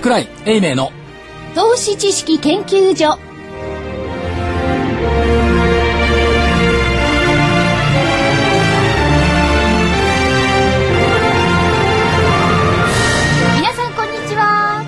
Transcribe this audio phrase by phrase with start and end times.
[0.00, 0.92] 桜井英明の。
[1.54, 3.18] 投資知識研究所。
[13.58, 14.82] 皆さんこんにちは。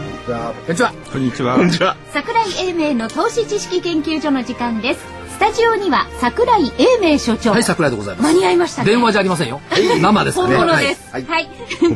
[0.64, 0.94] こんにちは。
[1.12, 1.56] こんにちは。
[1.56, 1.96] こんにちは。
[2.14, 5.00] 桜井英明の投資知識研究所の時間です。
[5.28, 7.50] スタジオには桜井英明所長。
[7.50, 8.26] はい桜井でございます。
[8.28, 8.90] 間に合いましたね。
[8.90, 9.60] 電話じゃありませんよ。
[10.00, 10.56] 生ですね。
[10.56, 11.12] 本物です。
[11.12, 11.24] はい。
[11.26, 11.50] はい。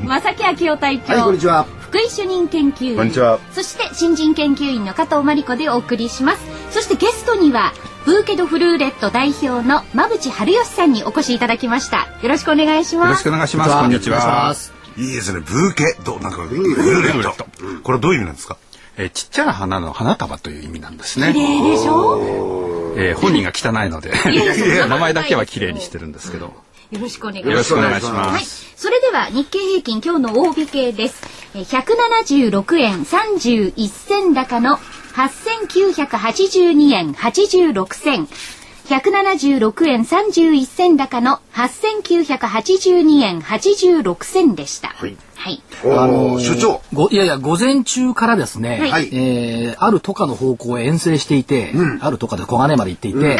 [0.04, 1.66] 正木明夫隊長、はい、こんにちは。
[1.96, 7.72] 福井主任研究員こんにちはそして新人研究員の加藤真理子でお送りしますそしてゲストには
[8.04, 13.70] ブーケドフルーレット代表の馬淵春吉さんにお越しいただきましたよろしくお願いしよろしますくお願いします。
[13.70, 14.54] こんにちは。
[14.54, 15.40] すいいですね。
[15.40, 17.46] ブーケどなんかブーレット。
[17.82, 18.58] これはどういう意味なんですか？
[18.98, 21.32] えーちっちゃな花の花束という意味なんですね。
[21.32, 22.94] 綺麗でしょ？
[22.98, 24.10] えー本人が汚いので
[24.76, 26.52] や 名前だけは綺麗にしてるんですけど。
[26.90, 31.22] よろしくお願いしますはいす。、それでは日経平均今日の大引けです。
[31.54, 34.78] えー176円31銭高の
[35.14, 38.28] 8982円86銭。
[38.88, 44.88] 176円31銭高の8982円86銭でした。
[44.88, 45.16] はい。
[45.34, 45.62] はい。
[45.84, 46.82] あの所長。
[46.92, 53.38] ごいやいや午前中からですね、はいえーある都下の方向へ遠征していて、ある都下で小金まで行っていて、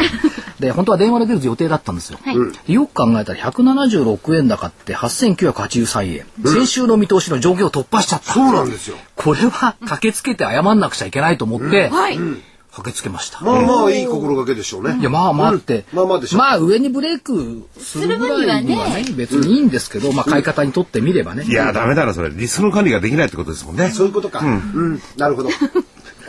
[0.59, 2.37] で本当は電話で出る予定だったんですよ、はい
[2.73, 8.97] よく考えたら176円高って8983円、先週の見通しの上限を突破しちゃったそうなんですよ。
[9.15, 12.17] これは駆けつけて謝んなくちゃいけないと思って、はい。
[12.17, 14.97] 駆けつけました、まあまあいい心がけでしょうね。
[14.99, 16.39] いやまあまあって、まあまあでしょう。
[16.39, 22.29] まあ上にブレイクするぐらいにはね別にいいんですけど、まあ買い方にとってみればね、いや、ダメだな、それ。
[22.29, 23.89] リスクの管理ができないってことですもんね。
[23.89, 24.41] そういうことか。
[24.41, 25.01] うん。
[25.17, 25.49] なるほど。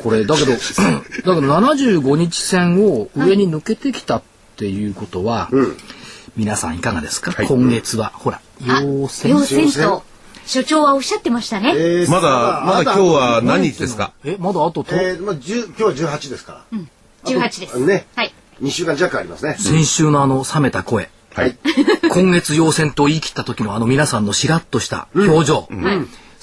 [0.09, 0.25] これ。
[0.25, 4.23] だけど だけど75日線を上に抜けてきたっ
[4.57, 5.51] ていうことは、
[6.37, 8.13] 皆さんいかがですか、今月は。
[8.15, 9.31] ほら陽線。
[9.33, 10.03] 陽線と
[10.47, 11.75] 所長はおっしゃってましたね。
[11.77, 14.13] えーまだ、まだ今日は何日ですか？
[14.25, 16.79] えまだあとと、えー、まあ十今日は十八ですから。
[17.25, 17.79] 18です。
[17.81, 18.07] ね。
[18.17, 18.33] はい。
[18.61, 19.57] 二週間弱ありますね。
[19.59, 21.11] 先週のあの冷めた声。
[21.35, 21.57] はい。
[22.11, 25.69] 今月陽線と言い切った時のあの皆さんのしらっとした表情、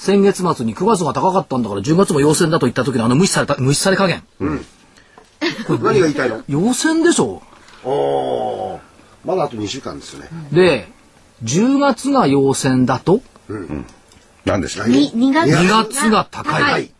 [0.06, 6.44] 先月末に9月が高かったんだから10月も陽線だと言った時のあの無視された無視され加減、何が言いたいの？
[6.46, 7.42] 陽線でしょ
[7.82, 8.80] おお。
[9.24, 10.28] まだあと二週間ですよね。
[10.52, 10.86] で
[11.42, 13.20] 10月が陽線だと？
[14.44, 16.92] 何でしたっに2月？2月が高い、はい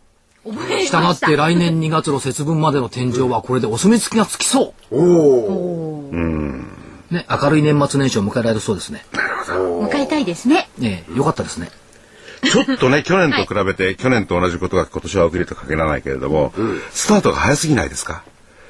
[0.85, 1.11] したが。
[1.11, 6.09] って来年2月の節分までの天井はこれでお墨付きがつきそおお。
[6.11, 6.15] う。
[7.09, 9.05] ね、明るい年末年始を迎えられるそうですね。
[9.45, 10.67] 迎えたいですね。
[10.77, 11.69] ねよかったですね。
[12.51, 16.53] ちょっとね、去年と比べて、去年と同じことが今年は起きるとは限らないけれども、
[16.91, 18.23] スタートが早すぎないですか？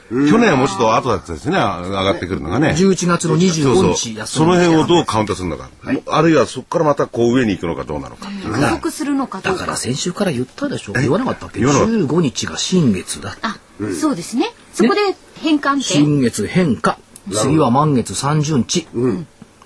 [0.09, 2.69] 去年はもうちょっと後だったですね、上がってくるのがね。
[2.77, 5.69] 11月のそう25そう日休みその辺をどうカウントするのか、
[6.07, 8.29] あるいはそこからまたこう上に行くのかどうなのか。
[8.53, 9.59] 加速するのかどうか。
[9.59, 11.59] だから先週から言ったでしょ言わなかったっけ？
[11.59, 13.37] 言わなかった ?15 日が新月だ。
[13.41, 13.57] あ、
[13.99, 14.49] そうですね。
[14.73, 15.01] そこで
[15.41, 15.81] 変換点。
[15.81, 16.97] 新月変化。
[17.29, 18.87] 次は満月30日。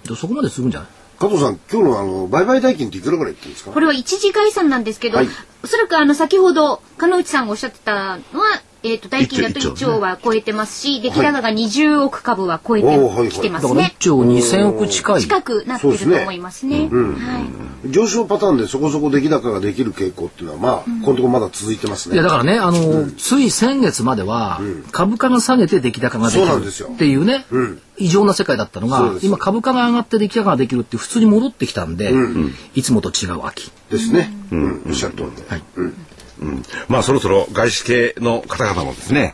[0.09, 0.89] でそこまでするんじゃない？
[1.21, 3.71] 加藤さん、今日のあの売買代金っていくらぐらい言ってるんですか？
[3.71, 3.79] こ。
[3.79, 5.27] れは一時概算なんですけど、はい
[5.63, 13.29] おそらくあの先ほど金内さんがおっしゃってたのは、えっ、と代金だと1一兆兆は超えてますし、出来高が20億株は超えておーはいはい。
[13.29, 13.95] きてまだから1すね。
[13.99, 15.21] 兆2000億近い。
[15.21, 16.89] 近くなってると思いますね。
[16.89, 17.47] は
[17.85, 17.91] い。
[17.91, 22.15] 上昇パターンでそこそこ出来高ができる傾向っていうのはまあ、このところまだ続いてますね。
[22.15, 24.59] いやだからね、あの、つい先月までは、
[24.91, 26.87] 株価が下げて出来高ができそうなんですよ。
[26.89, 27.45] るっていうね、
[27.97, 32.11] 異常な世界だったのが今株価が上がって出来高ができるって普通に戻ってきたんで、
[32.73, 33.71] いつもと違う秋。
[33.91, 34.33] ですね。
[34.51, 35.47] うん、おっしゃる通りで。
[35.47, 35.63] はい
[36.88, 39.34] まあそろそろ外資系の方々もですね、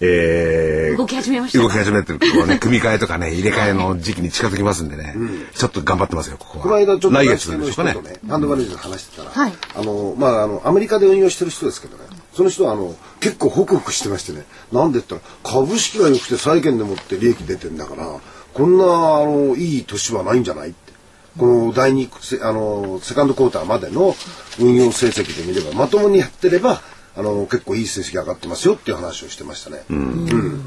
[0.00, 1.64] えー動き始めましたか？
[1.64, 5.14] 動き始めてるこうね、 組み替えとかね、入れ替えの時期に近づきますんでね、
[5.54, 6.62] ちょっと頑張ってますよ、ここは。
[6.64, 7.90] この間ちょっと来外資系の月でしょうかね。
[7.92, 12.04] 人とね、ハンドマネージャーと話してたら、はいあの、まあ、あの、アメリカで運用してる人ですけどね、
[12.36, 18.08] その人はあの、結構ホクホクしてましてね、なんでって言ったら、株式が良くて債券でもって利益出てんだから、
[18.52, 18.88] こんな、あ
[19.24, 20.70] の、いい年はないんじゃない？
[20.70, 20.83] って。
[21.38, 24.14] この第二、せあの、セカンドクォーターまでの
[24.60, 26.80] 運用成績で見れば、まともにやってれば、
[27.16, 29.84] あの、結構いい成績上がってますよっていう話をしてましたね。
[29.90, 30.62] うん。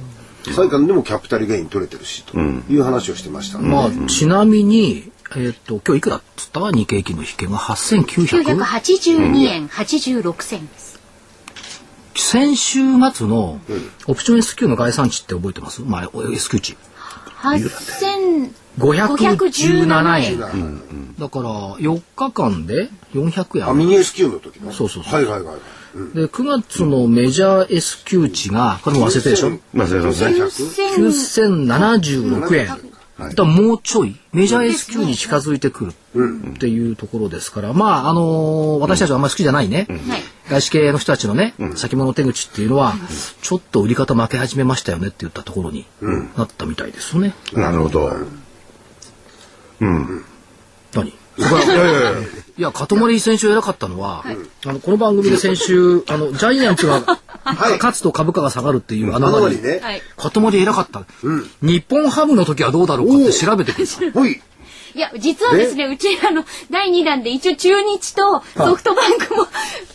[0.54, 3.60] 債券でもキャピタルゲイン取れてるし、という話をしてました。
[3.60, 6.72] まあ、ちなみに、えっ、と、今日いくらっつった？
[6.72, 8.56] 日経平均の引けが8900。
[8.58, 11.00] 982円86銭です。
[12.16, 12.80] 先週
[13.14, 13.60] 末の
[14.08, 15.82] オプション S q の概算値って覚えてます？
[15.82, 16.78] まあ、S q 値。
[17.40, 20.40] 8000 517円。
[20.40, 23.68] うんだから、4日間で400円。
[23.70, 24.72] あ、ミニ S q の時ね。
[24.72, 25.56] そうそうそうはいはいはい。
[25.96, 29.60] うんで、9月のメジャー S q 値が、これも忘れてるでしょ？
[29.74, 30.36] まあ、そうですね。
[30.96, 32.68] 9076円。
[32.68, 32.76] だ
[33.30, 35.92] からもうちょい、メジャー S q に近づいてくる
[36.54, 39.88] っていうところですから、まあ、あのー私たちはあんまり好きじゃないね。
[39.90, 42.94] はい外資系の人たちのね、先物手口っていうのは、
[43.42, 45.86] ちょっと売り方負け始めましたよねって言ったところに
[46.38, 47.34] なったみたいですよね。
[47.54, 48.12] なるほど。
[50.94, 52.12] 何そこはいやいやいや
[52.58, 54.26] いや、かとまり選手偉かったのは、
[54.66, 57.04] あの、この番組で先週、あの、ジャイアンツが、
[57.46, 59.80] 勝つと株価が下がるっていうあのりね。
[59.82, 60.02] はい。
[60.18, 61.06] かとまり偉かった、
[61.62, 64.12] 日本ハムの時はどうだろうかって調べてくれた。
[64.12, 64.42] ほい。
[64.96, 69.48] いや、実はですね、うち、あの、第2弾で一応中日とソフトバンクも、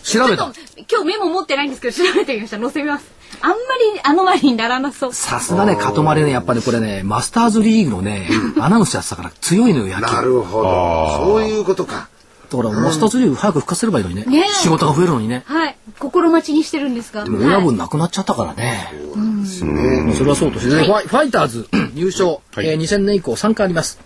[0.05, 0.53] 調べた？
[0.91, 2.59] 今日メモ持ってないんですけど、調べてみました。
[2.59, 3.05] 載せます。
[3.41, 3.56] あんま
[3.94, 5.12] りアノマリにならなそう。
[5.12, 8.29] さすがね、かとまりね、やっぱりこれね、マスターズリーグのね、
[8.61, 10.15] アナウンスやってたから強いのよ、野球。
[10.15, 11.25] なるほど。
[11.27, 12.09] そういうことか。
[12.50, 14.25] だから、マスターズリーグ早く復活すればいいのにね。
[14.27, 15.43] ねえ仕事が増えるのにね。
[15.47, 15.77] はい。
[15.99, 17.25] 心待ちにしてるんですが。
[17.25, 18.93] でも親はい分なくなっちゃったからね。
[19.17, 23.99] まあそれはそうとして、ねファイファイターズ 優勝、えー2000年以降3回あります。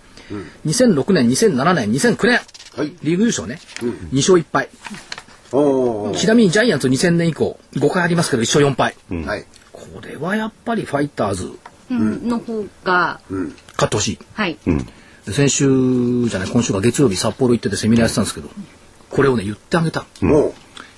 [0.67, 2.41] 2006年、2007年、2009年、
[2.77, 2.93] はい。
[3.03, 3.59] リーグ優勝ね。
[4.13, 4.69] 2勝1敗。
[6.19, 8.95] ちなみにジャイアンツ2000年以降5回ありますけど1勝4敗。
[9.27, 9.45] はい。
[9.73, 11.53] これはやっぱりファイターズ
[11.91, 12.29] うん。
[12.29, 14.19] の方が、勝ってほしい。
[14.35, 14.59] はい。
[15.27, 18.49] で先週じゃない今週が月曜日札幌行っててセミナーやってたんですけど
[19.11, 20.55] これをね言ってあげた、も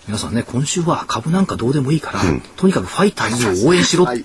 [0.06, 2.20] 皆さんね今週は株なんかどうでもいいから、
[2.56, 4.24] とにかくファイターズを応援しろって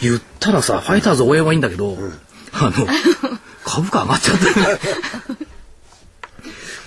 [0.00, 1.96] 言ったらさファイターズ応援はいいんだけど、
[2.52, 2.86] あの
[3.68, 4.44] 株価上がっちゃって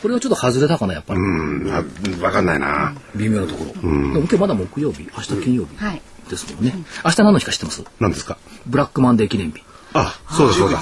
[0.02, 1.84] これはちょっと外れたかなやっぱり、うん、あ
[2.26, 2.96] わかんないな。
[3.16, 6.02] 微妙なところ、でも今日まだ木曜日明日金曜日はい。
[6.30, 6.74] ですもんね、
[7.06, 7.84] 明日何の日か知ってます？
[8.00, 8.38] 何ですか？
[8.66, 9.62] ブラックマンデー記念日。
[9.94, 10.80] あ、そうだそうだ。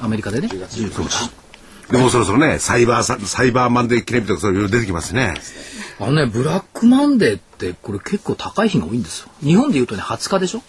[0.00, 0.48] アメリカでね。
[0.48, 1.30] 19日。
[1.90, 5.34] でもうそろそろね、サイバーさ、サイバーマンデー記念日とかそういうの出てきますね。
[6.00, 9.28] あのね、ブラックマンデーってこれ結構高い日が多いんですよ。
[9.42, 10.62] 日本で言うとね、20日でしょ、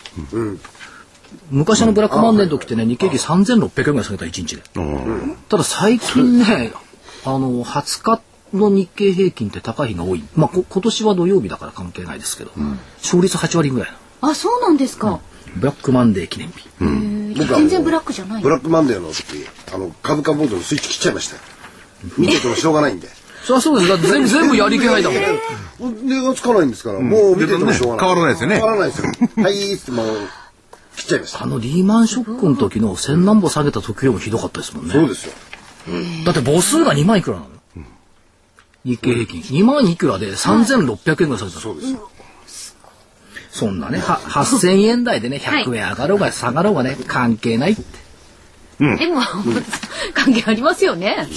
[1.50, 4.64] 昔のブラックマンデーの時ってね、日経平均3600円ぐらい下げた1日で。
[5.50, 6.74] ただ最近ね、
[7.26, 8.22] あの、20日
[8.54, 10.24] の日経平均って高い日が多い。
[10.36, 12.52] まあ、こ今年は土曜日だから関係ないですけど、
[13.02, 15.20] 勝率8割ぐらいあ、そうなんですか。
[15.56, 16.68] ブラックマンデー記念日。
[16.82, 18.44] へー僕は全然ブラックじゃない。
[18.44, 19.24] ブラックマンデーの時、
[19.74, 21.42] あの、株価ボードのスイッチ切っちゃいましたよ。
[22.18, 23.08] 見ててもしょうがないんで。
[23.44, 23.90] そりゃそうです。
[23.90, 25.96] だって全部、全部やりきないんだもん。
[26.08, 28.08] 値がつかないんですから、もう見ててもしょうがない。
[28.08, 29.12] 変わらないですよね変わらないですよ。
[29.44, 30.08] はい、ってもう、
[30.96, 31.46] 切っちゃいましたあ。
[31.46, 34.94] のリーマンショックの時の千何ぼ下げた時よりもひどかったですもんね。
[34.94, 35.34] そうですよ。
[36.26, 37.50] だって母数が2万いくらなの、
[38.84, 39.42] 日経平均。
[39.42, 41.62] 2万いくらで3600円ぐらい下げたの。
[41.62, 42.10] そうですよ。
[43.52, 47.84] そんなね、は8000円台でね、100円上がろうが下がろうがね、関係ないって。
[48.80, 49.22] でも、
[50.14, 51.28] 関係ありますよね。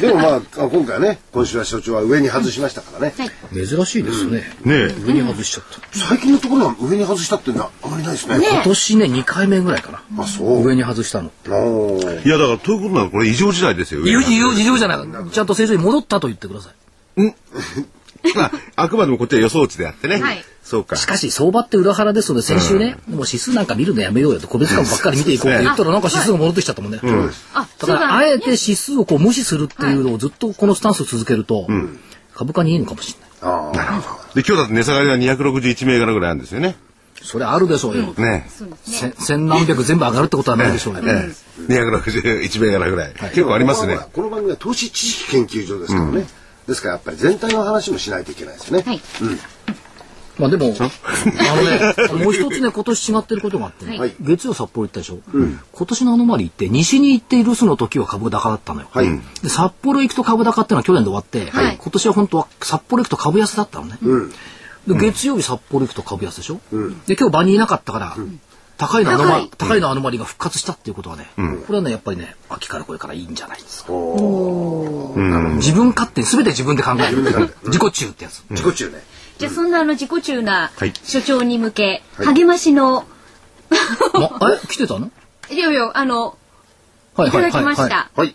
[0.00, 3.14] でもまあ、あ今回はね、今週は所長は上に外しましたからね。
[3.16, 3.66] はい。
[3.66, 4.40] 珍しいですね。
[4.64, 4.94] ねえ。
[5.04, 5.98] 上に外しちゃった。
[5.98, 8.36] 最近のところは上に外したっていうのはあまりないですね。
[8.36, 10.02] 今年ね、2回目ぐらいかな。
[10.22, 10.64] あ、そう。
[10.64, 11.30] 上に外したの。
[12.24, 14.06] いや、だから、ということなのこれ異常事態ですよ。
[14.06, 15.30] 異常、じゃない。
[15.30, 16.74] ちゃんと正常に戻ったと言ってください。
[18.34, 20.20] まあ、あくまでもこっちは予想値であってね。
[20.20, 20.96] はいそうか。
[20.96, 26.98] しかし、相場って裏腹ですので、先週ね、もう指数なんか見るのやめようよと、個別株ばっかり見ていこうって言ったら、なんか指数が戻ってきちゃったもんね。
[27.54, 31.68] あ、だから、あえて指数をこう無視するっていうのをずっとこのスタンスを続けると、
[32.34, 33.28] 株価にいいのかもしれない。
[33.42, 36.74] あーで、今日だって値下がりが261銘柄ぐらいあるんですよね。
[37.22, 38.12] それあるでしょうよ。
[38.18, 38.46] ね
[38.84, 41.00] せ千何百全部上がるってことはないでしょうね。
[41.06, 41.32] え
[41.70, 41.72] え。
[41.72, 43.12] 261銘柄ぐらい。
[43.14, 44.08] 結構ありますねこの。
[44.08, 46.26] この番組は投資知識研究所ですからね。
[46.66, 48.84] ですからやっぱり全体の話もしないといけないですよね。
[48.86, 49.00] はい。
[50.38, 54.14] まあでも、あのね、もう一つね、 今年違ってることがあってね、はい。
[54.20, 58.88] 月曜札幌行ったでしょ、今年のアノマリーって、西に行っているスの時は株高だったのよ。
[58.92, 59.20] はい。
[59.42, 61.78] で札幌行くと株高っていうのは去年で終わって、はい。
[61.80, 63.98] 今年は本当は札幌行くと株安だったのね。
[64.86, 66.60] で月曜日札幌行くと株安でしょ、
[67.06, 68.16] で、今日場にいなかったから、
[68.78, 73.92] 高いのアノマ高い高いのアノマリーが復活したっていうことはね、これはね、やっぱりね、秋からこれからいいんじゃないですか。
[73.92, 77.22] 自分勝手に全て自分で考える。
[77.64, 78.44] 自己中ってやつ。
[78.50, 79.02] 自己中ね。
[79.38, 80.92] じゃあ、そんなあの自己中なはい。
[81.04, 83.04] 所長に向け、励ましの、
[84.40, 85.10] ま、え来てたの？
[85.50, 86.36] いやいや、あの、
[87.16, 88.10] はいただきました。
[88.14, 88.34] はい。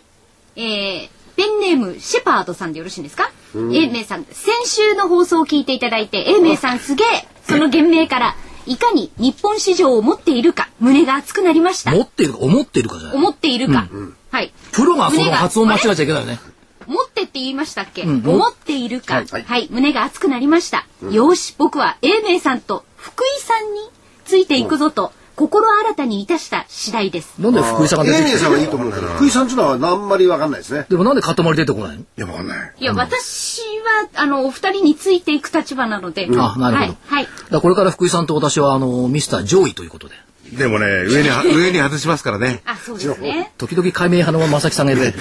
[0.56, 3.30] えー、ペンネーム、シェパードさんでよろしいんですか？
[3.54, 11.92] 英明さん、先週の放送を聞いていただいて、英明さんすげえ、その言明から、いかに日本市場を持っているか、胸が熱くなりました。
[11.92, 13.88] 持っているか思っているかじゃない思っているか。
[14.30, 14.52] はい。
[14.72, 16.38] プロがその発音間違えちゃいけないよね。
[16.86, 20.86] 持ってって言いましたっけ、ん思っているか、ははいい、胸が熱くなりました。
[21.10, 23.80] よし、僕は英明さんと福井さんに
[24.24, 27.40] ついていくぞと、心新たにいたした次第です。
[27.40, 30.86] なんで福井さんが出てきた英明さんはいいと思うけど、福井さんっていうのはあんまりわかんないですね。
[30.88, 32.02] でもなんで塊出てこないの？
[32.02, 32.72] いや、わかんない。
[32.78, 36.28] いや、私は、あの、お二人についていく立場なので。
[36.36, 36.86] あ、なるほど。
[36.86, 36.96] はい。
[37.06, 37.24] はい。
[37.24, 40.14] だからこれから福井さんと私は、あの、ミスター上位ということで。
[40.56, 42.60] でもね、上には、上に外しますからね。
[42.66, 43.52] あ、そうですね。
[43.56, 45.14] 時々解明派の正木さんがいる。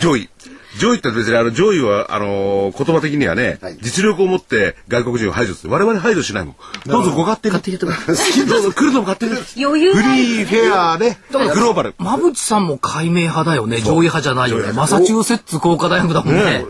[0.00, 0.28] 上位。
[0.78, 3.78] 上位って別にあの上位はあのー言葉的にはね、はい。
[3.82, 5.72] 実力を持って外国人を排除する。
[5.72, 6.56] 我々排除しないもん。
[6.86, 7.00] ど。
[7.00, 7.52] うぞご勝手に。
[7.54, 9.34] 勝手にやってくださいどうぞ来るのも勝手に。
[9.34, 11.94] フ余裕があるリーフェアでグローバル。
[11.98, 13.80] 馬淵さんも解明派だよね。
[13.80, 14.72] 上位派じゃないよね。
[14.72, 16.64] マサチューセッツ工科大学だもんね。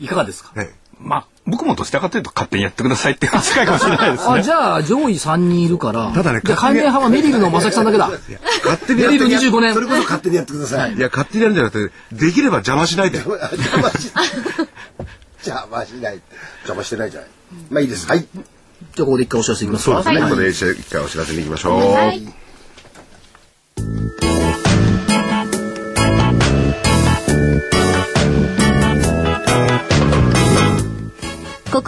[0.00, 0.52] いかがですか？
[0.54, 0.70] はい
[1.00, 6.10] まあ僕もどちらかというと勝手にやってくださいっていうのが近いかもしれないですあ、ねじゃあ上位3人いるから。
[6.12, 8.08] ただねじゃあ解明派はメリルの正木さんだけだ。
[8.08, 10.94] 勝手にメリル25年それこそ勝手にやってください。
[10.94, 13.36] いや勝手にやるんじゃなくてできれば邪魔しないで邪
[13.78, 14.12] 魔し
[15.38, 16.20] 邪魔しない。
[16.62, 17.30] 邪魔してないじゃない。
[17.70, 18.06] まあいいです。
[18.06, 18.20] はい。
[18.20, 20.02] じゃあここで一回お知らせいきますか。
[20.02, 22.43] そうですね、はいここで一回お知らせに行きましょう、はい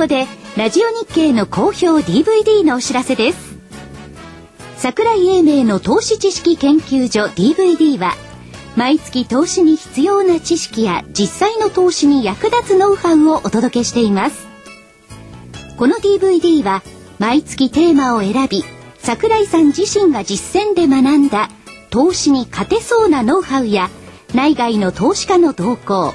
[0.06, 3.56] こでラジオ日経の好評 DVD のお知らせです。
[4.76, 8.14] 桜井英明の投資知識研究所 DVD は
[8.76, 14.46] 毎月投資に必要な知識や実際の投資に役立つノウハウをお届けしています。
[15.76, 16.82] この DVD は
[17.18, 18.62] 毎月テーマを選び
[18.98, 21.50] 桜井さん自身が実践で学んだ
[21.90, 23.90] 投資に勝てそうなノウハウや
[24.34, 26.14] 内外の投資家の動向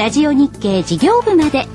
[0.00, 1.66] ラジオ日経事業部まで。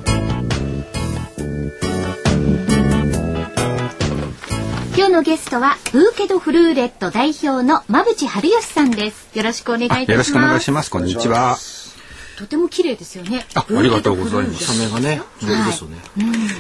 [4.98, 9.30] 今日のゲストはブーケドフルーレット代表の馬淵春吉さんです。
[9.38, 10.12] よろしくお願いいたします。
[10.12, 10.90] よろしくお願いします。
[10.90, 11.56] こんにちは。
[12.40, 13.46] とても綺麗ですよね。
[13.54, 14.76] あありがとうございます。
[14.76, 15.98] サメがね、上手ですよね。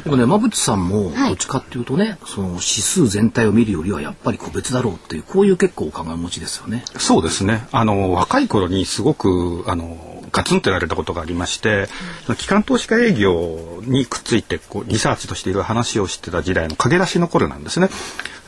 [0.04, 1.30] でもね、馬淵さんも、はい。
[1.30, 6.86] どっちかっていうとね、その指数全体を見るよりはやっぱり個別だろうっていう、こういう結構お考え持ちですよね。
[7.00, 7.68] そうですね。
[7.72, 11.88] あの若い頃にすごくあのガツンとやられたことがありまして、
[12.26, 17.88] その機関投資家営業にくっついてこうリサーチとしていろいろ話をしてた時代の駆け出しの頃なんですね。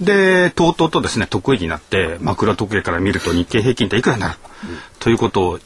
[0.02, 4.36] で、とうとうとですね得意になって枕時計から見ると日経平均っていくらになる、
[5.00, 5.60] ということを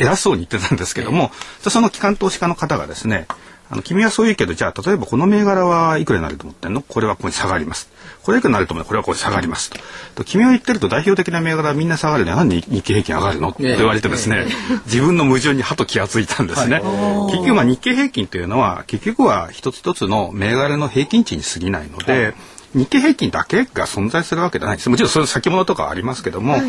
[0.00, 1.30] 偉そうに言ってたんですけども、
[1.60, 3.28] じゃあその機関投資家の方がですね。
[3.70, 6.80] あの君はそう言うけどじゃあ例えばこの銘柄はいくらになると思ってんの？
[6.80, 7.90] これはここに下がります
[8.28, 8.84] これいくなると思う。
[8.84, 9.78] これはここに下がりますと。
[10.16, 13.48] と君は言ってると代表的な銘柄はみんな下がるのになんで日経平均上がるの？
[13.48, 14.44] って言われてですね。
[14.84, 16.82] 自分の矛盾にはと気がついたんですね。
[17.32, 22.34] 結局まあ日経平均というのは結局は一つ一つの銘柄の平均値に過ぎないので、
[22.74, 24.90] 日経平均だけが存在するわけじゃないです。
[24.90, 26.60] もちろんそれ先物とかはありますけども、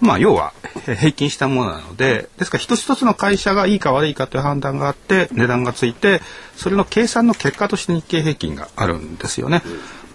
[0.00, 0.52] まあ要は
[0.86, 6.20] へ平均したものなのでですから一つ一つの会社がいいか悪いかという判断があって値段がついて
[6.54, 9.62] それの計算の結果として日経平均があるんですよね。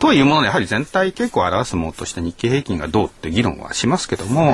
[0.03, 4.53] というもののやはり全体傾向を表すものとして日経平均がどうって議論はしますけども、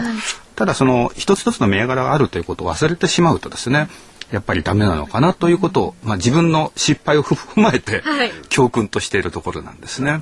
[0.55, 3.89] ただその一つ一つの銘柄があるということを忘れてしまうとですね
[4.31, 10.11] やっぱりダメなのかなということを、まあ、自分の失敗を踏まえてはい教訓としているところなんですね。
[10.11, 10.21] はい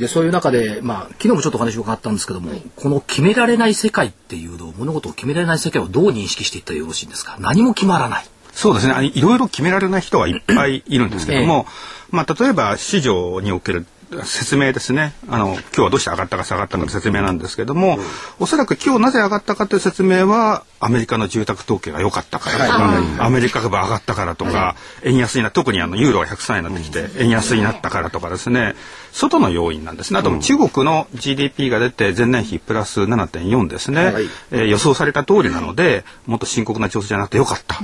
[0.00, 7.36] で、そういう中で、まあ、昨日もちょっとお話を伺ったんですけども、この決められない世界っていうのを、物事を決められない世界をどう認識していったらよろしいんですか？
[7.40, 8.24] 何も決まらない。
[8.54, 8.94] そうですね。
[8.94, 11.66] あのいろいろ決められない人はいっぱいいるんですけども、
[12.12, 13.86] まあ例えば市場における
[14.24, 15.14] 説明ですね。
[15.28, 17.98] あの今日はどうして上がったか下がったかの説明なんですけども、
[18.38, 28.74] おそらく今日なぜ上がったかという説明はアメリカの住宅統計が良かったからとか、アメリカ株上がったからとか、円安にな特にあのユーロが103円になってきて円安になったからとかですね。
[29.12, 30.18] 外の要因なんですね。
[30.18, 34.04] あと中国の GDP が出て前年比プラス7.4ですね。
[34.04, 34.28] はい。
[34.50, 37.80] えー予想された通りなのでもっと深刻な調整じゃなくてよかった、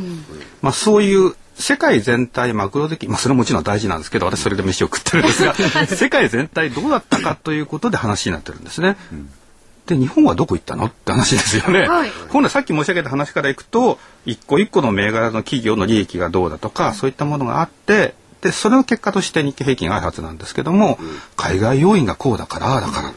[0.63, 5.55] まあ、そういう世界全体マクロ的、まあ、それももちろん大事なんですけど私それで飯を食ってるんですが
[5.87, 8.97] 世界全体どうだったかということで話になってるんですね。
[9.87, 11.89] で日本はどこ行ったのって話ですよね。
[11.89, 20.99] はい本来さっき申し上げた話からいくと一個一個の銘柄の企業の利益がどうだとかそういったものがあってでそれの結果として日経平均があるはずなんですけども、
[21.37, 23.13] 海外要因がこうだからだから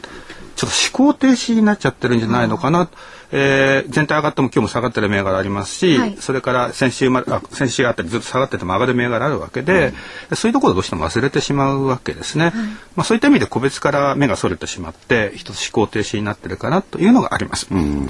[0.55, 2.89] ちょっと思考停止になっちゃってるんじゃないのかな。
[3.31, 9.93] えー、全体上がっても今日も下がってる銘柄ありますし、はい、それから先週まあ先週あたりずっと下がってても上がる銘柄あるわけで、
[10.29, 12.45] うん、そういうところをどうしても忘れてしまうわけですね。
[12.45, 12.61] はい、ま
[12.97, 17.67] あそういった意味で個別から目がそれてしまって一つ思考停止になってるかなというのがあります。
[17.71, 18.09] うん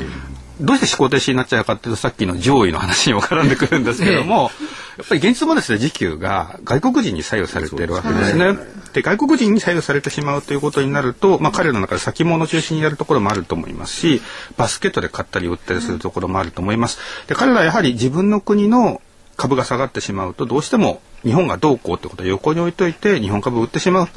[0.61, 4.51] どうして思考停止になっちゃうかっていうとさっきの上位の話にも絡んでくるんですけども、
[4.97, 8.57] やっぱり現実もですね時給が外国人に左右されているわけですね。
[8.93, 14.21] で外国人に左右されてしまうということになると、まあ、彼の中で先物中心にやるところもあると思いますし
[14.57, 16.99] バスケットで買ったり売ったりするところもあると思います。
[17.27, 19.01] で彼らはやはり自分の国の
[19.37, 24.07] 株が下がってしまうとどうしても日本がどうこうってことを横に置いといて日本株を売ってしまう。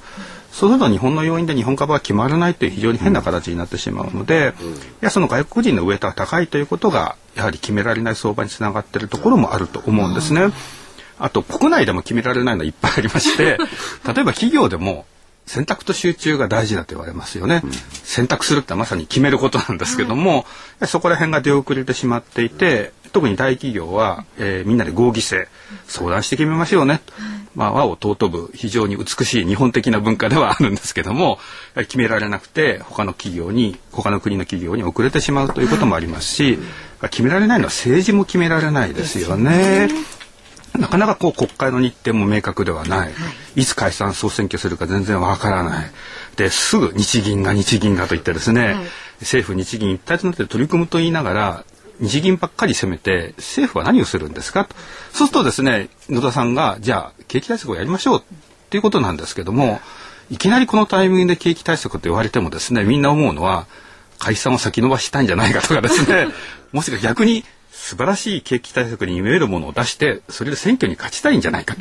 [0.54, 4.54] そうすると日本の要因で日本株は決まらないという非常に変な形になってしまうので、
[5.02, 10.52] いやその外国人のウエイトが高いということがやはり決められない相場につながっているところもあると思うんですね。
[11.18, 13.58] あと国内でも決められないのいっぱいありまして
[14.06, 15.06] 例えば企業でも
[15.46, 20.46] 選択と集中が大事だと言われますよね、うん、選択するってまさに決めることなんですけども、
[20.80, 25.46] はい、そこら辺が出遅れてしまっていて特に大企業は、えー、みんなで合議制
[25.86, 27.00] 相談して決めましょうね、
[27.54, 31.38] まあ、和を尊ぶ非常に美しい日本的な文化ではあるんですけども
[31.76, 36.58] 決められなくて他の企業に他の国の企業に遅れてしまうということもありますし
[37.02, 39.88] 決められないのは政治も決められないですよね。
[40.78, 43.07] なかなかこう国会の日程も明確ではない、は
[43.57, 45.90] い、いつ解散総選挙するか全然わからない。
[46.37, 48.76] ですぐ日銀が日銀がと言ってですね、はい、
[49.21, 51.64] 政府日銀一体となって取り組むと言いながら
[52.00, 54.64] 日銀ばっかり攻めて政府は何をするんですか？
[54.64, 54.75] と
[55.12, 58.23] そうするとですね野田さんがじゃあ景気対策をやりましょうっ
[58.71, 59.81] ていうことなんですけども
[60.31, 63.66] いきなりこのタイミングで景気対策と言われてもですねみんな思うのは
[64.19, 66.26] 解散を先延ばしたいんじゃないかとかですね
[66.73, 67.45] もしくは逆に
[67.84, 71.76] 素晴らしい景気対策に見えるものを出してそれで選挙に勝ちたいんじゃないか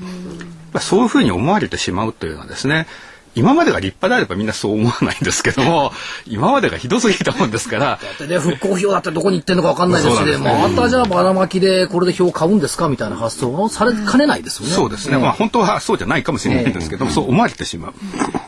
[0.74, 2.88] と、そういうふうに思われてしまうというのはですね
[3.36, 5.93] 今までが立派であればみんなそう思わないんですけども
[6.27, 10.38] 今までがひどすぎたもんですからだってね復興票だってどこに行ってんのか分かんないですしね。
[10.38, 17.94] またじゃあばらまきでこれで票買うんですかみたいな発想をされかねないですよね、そうですね、まあ本当はそうじゃないかもしれないんですけども、そう思われてしまう。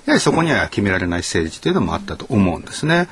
[0.06, 3.08] やはりそこには決められない政治というのもあったと思うんですね。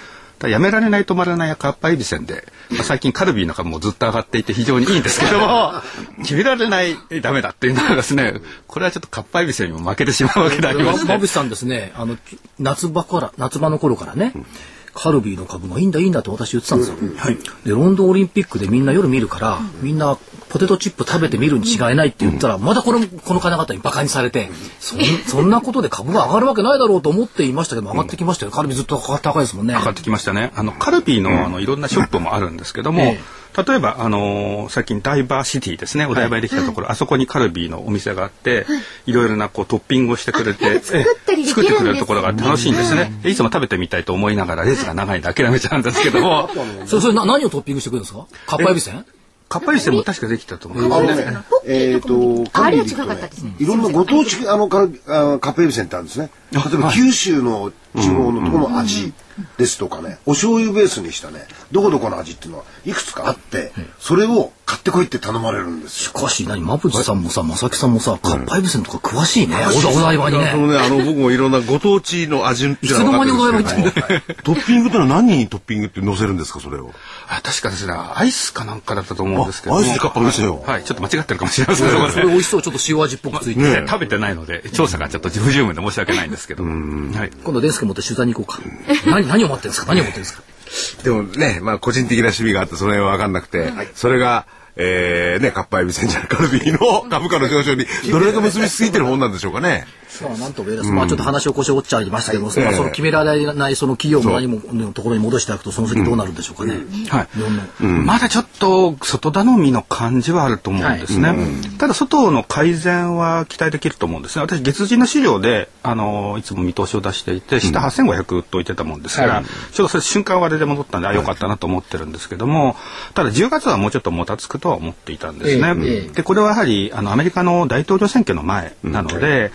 [0.49, 5.73] やめられない止まらないかっぱえびせんで、まあ、最近カルビーの株もずっと上がっていて非常にいいんですけども
[6.23, 8.35] 決められないダメだっていうのはですね
[8.67, 12.17] これはちょっとかっぱえびせんにも負けてしまうわけであります、ね、馬渕さんですねあの
[12.59, 14.45] 夏場から夏場の頃からね、うん。
[14.93, 20.17] カルビーの株がいいんだいいんだと私言ってたんですよ、はい、でロンドンオリンピックでみんな夜見るから、みんな
[20.53, 24.95] ポテトチップ食べてみるに違いないって言ったら、まだこのこの金方にバカにされてそ
[25.27, 29.73] そんなことで株が上がるわけないだろうと思っていましたけど上がってきましたよ、カルビーずっと高いですもんね。
[29.73, 30.51] 上がってきましたね。
[30.55, 33.19] あのカルビーのあのいろんなショップもあるんですけども、え
[33.57, 33.63] え。
[33.67, 36.05] 例えば、あのー、最近ダイバーシティですね。
[36.05, 38.75] お台場できたところ、はい、あそこにカルビーのお店があって、は
[39.07, 46.49] い、いろいろなこうトッピングをしてくれて作ってくれるところが楽しいんですね、いつも食べてみたいと思いながらレースが長いんで諦めちゃうんですけども。
[46.85, 48.25] それそれな何をトッピングしてくるんですか？
[48.45, 49.05] かっぱえびせん？
[49.53, 51.37] かっぱりしても確かできたと思うんですね。
[51.67, 53.55] えっ、と、あれは違かったですね。
[53.59, 56.31] いろんなご当地あのカップエビセンってあるんですね。
[56.51, 59.13] 例えば九州の地方のところの味
[59.57, 69.55] ですとかね、お醤油ベースにしたね、どこどこの味っていうのはいくつかあって、それを買ってこいって頼まれるんですしかし何、馬淵さんもさ、正木さんもさ、かっぱえびせんとか詳しいね。
[69.55, 70.49] お台場にね。
[70.49, 76.91] あのね、あの僕もいろんなご当地の味いうのが分かってトッピングってのは何にトッピングって乗せるんですか、それを？
[77.27, 79.77] あ確かですね、アイスかなんかだったと思うんですけど。
[79.77, 82.11] アイスでかっぱえびせんはい、ちょっと間違ってるかもしれません。
[82.11, 83.85] それ美味しそう、ちょっと塩味っぽくついて。
[83.87, 86.63] 食べてないので、調査がちょっと不十分で申し訳ないんですけど。
[86.63, 87.31] はい。
[87.43, 89.09] 今度デスク持って取材に行こうか。
[89.09, 89.87] 何、何を待ってるんですか？
[89.93, 91.03] 何を持ってるんですか？
[91.03, 99.85] でもね、まあ個人的な趣味があってその辺は分かんなくて、はい、それが、えー、ね、かっぱえびせんじゃカルビーの株価の上昇にどれだけ結びついてるもんなんでしょうかね。
[100.21, 100.91] まあ、なんとも言えないです。
[100.91, 106.75] まあ、ちょっと話を腰折っちゃいましたけども、はい、まあ、その決められないその企業も何ものところに戻していくと、その先どうなるんでしょうかね。
[107.09, 107.83] はい。
[107.83, 111.35] まだちょっと外頼みの感じはあると思うんですね。
[111.77, 114.41] ただ、外の改善は期待できると思うんですね。
[114.43, 122.75] 私、月次の資料で、あの、いつも見通しを出していて、下8500と言ってたもんですから、ちょっとそれ瞬間割れで戻ったんで、あ、よかったなと思ってるんですけども、
[123.13, 126.09] ただ10月はもうちょっともたつくとは思っていたんですね。
[126.13, 129.51] で、これはやはり、あの、アメリカの大統領選挙の前なので、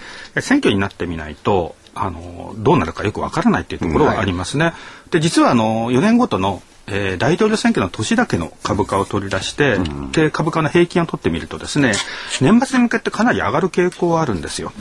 [0.48, 4.72] 選挙になってみないとあのどうなるかよくわからないっていうところはありますね。
[5.10, 11.92] で実はあの4年ごとのえー、大統領選挙の年だけの株価を取り出して、うん、で株価の平均を取ってみるとですね
[12.40, 14.72] 年末に向けてかなり上がる傾向はあるんですよ。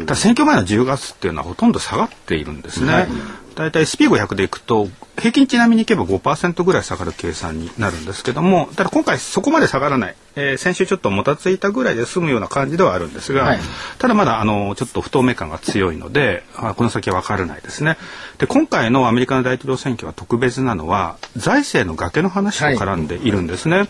[0.00, 3.08] ただ選挙前の10月っていうのはほとんど下がっているんですね。
[3.56, 4.88] はい、大体 SP500 でいくと
[5.18, 13.58] 平均ちなみにいけば5%ぐらい下がる計算になるんですけどもただ今回そこまで下がらない、えー、先週ちょっともたついたぐらいで済むような感じではあるんですが、はい、
[13.98, 17.96] ただまだあのちょっと不透明感が強いのであこの先は分からないですね。
[18.38, 23.78] で今回のアメリカの大統領選挙は特別なのは財政の崖の話と絡んでいるんですね。
[23.78, 23.88] はい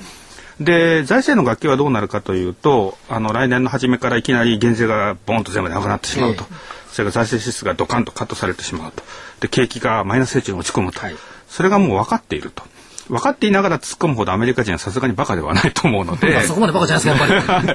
[0.61, 6.57] で財政の楽器はどうなるかというとあの来年の初めからいきなり減税がボンと全部なくなってしまうと、えー、
[6.93, 9.03] それから財政支出がドカンとカットされてしまうと
[9.41, 11.17] で景気がマイナス成長に落ち込むと、はい、
[11.49, 12.65] それがもう分かっていると。
[13.09, 16.43] 分かっていながら突っ込むほどアメリカ人はさすがにバカではないと思うので。
[16.43, 17.73] そこまでバカじゃないですか、やっぱ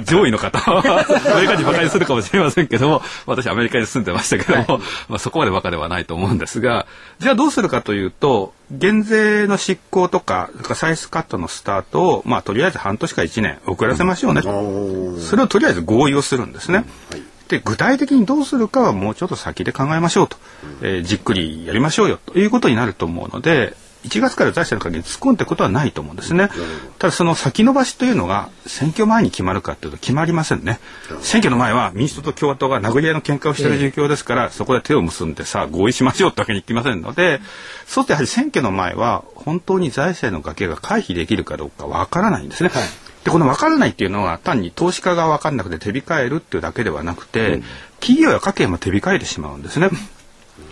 [0.00, 0.04] り。
[0.06, 6.86] 上位の方は、アメリカ人バカにするかもしれませんけども、私アメリカに住んでましたけども、はい、まあそこまでバカではないと思うんですが、
[7.18, 14.42] じゃあどうするかというと、減税の執行とか、歳出カットのスタートを、まあとりあえず半年か1年遅らせましょうね。
[14.44, 16.84] うん、それをとりあえず合意をするんですね。
[17.10, 20.36] はいで具体的にどうするかはもうちょっと先で考えましょうと、
[20.82, 26.50] えー、じっくりやりましょうよということになると思うので1月から財政の限り突っ込んでいくことはないと思うんですね。
[26.98, 30.78] ただその先延ばしというのが選挙前に決まるかというと決まりませんね。
[31.20, 37.40] 選挙の前は民主党と共和党が殴り合いの喧嘩をしている状況ですから、そこで手を結んでさあ合意しましょうってわけにいきませんので、
[37.86, 42.68] そうするとやはり選挙の前は本当に財政の崖が回避できるかどうかわからないんですね。
[42.68, 47.64] はいでこの分からないっていうのは単に投資家が分かんなくて手控えるっていうだけではなくて、うん、
[48.00, 49.88] 企業や家計も手控えてしまうんですね。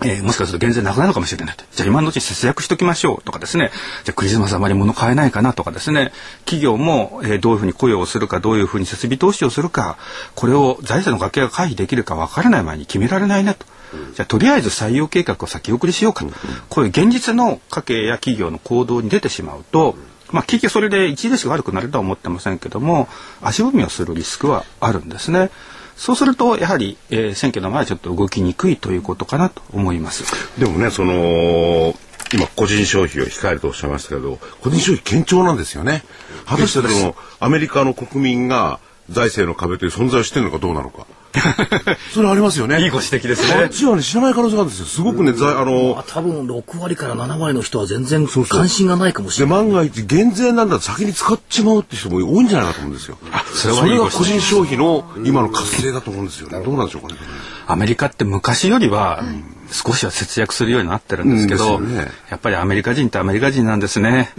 [0.04, 1.64] えー、もしかすると減税なくなるかもしれないと。
[1.72, 3.70] じゃあ今のうち節約しときましょうとかですね。
[4.04, 6.12] じゃあクリスマスあまり物買えないかなとかですね。
[6.44, 9.96] 企業も、えー、どういうふうに雇用をするか、どういうふうに設備投資をするか、
[10.34, 13.66] これを財政の崖が回避できるか分からない前に決められないなと。
[14.14, 16.32] じゃあとりあえず採用計画を先送りしようかと。
[16.68, 19.96] こういう現実の家計や企業の行動に出てしまうと、
[20.32, 23.08] まあ、結局それで著しく悪くなるとは思ってませんけども
[23.40, 25.50] 足踏みをするリスクはあるんですね。
[25.94, 30.24] そうするとやはり、えー、選挙の前はちょっと動きにくいということかなと思います。
[30.58, 31.94] でもねその
[32.32, 36.02] 今個人消費を控えるとおっしゃいましたけど個人消費堅調なんですよね。
[36.46, 41.06] 果たしてそのアメリカの国民が財政の壁という存在をしてるのかどうなのか。
[42.12, 42.82] それありますよね。
[42.82, 43.54] いいご指摘ですね。
[43.54, 44.86] あっちはね、知らない可能性があるんですよ。
[44.86, 49.64] すごくね、ざあの、まあ、多分6割から7割の人は全然関心がないかもしれない。
[49.64, 53.18] で、万が一減税なんだ先に使っちまうって人も多いんじゃないかと思うんですよ。
[53.54, 56.62] それそれが個人消費の今の活性だと思うんですよね。
[56.64, 57.20] どうなんでしょうかね。
[57.66, 64.30] アメリカって昔よりは、うん少しは節約するようになってるんですけど、うんね、やっぱりアメリカ人ってアメリカ人なんですね。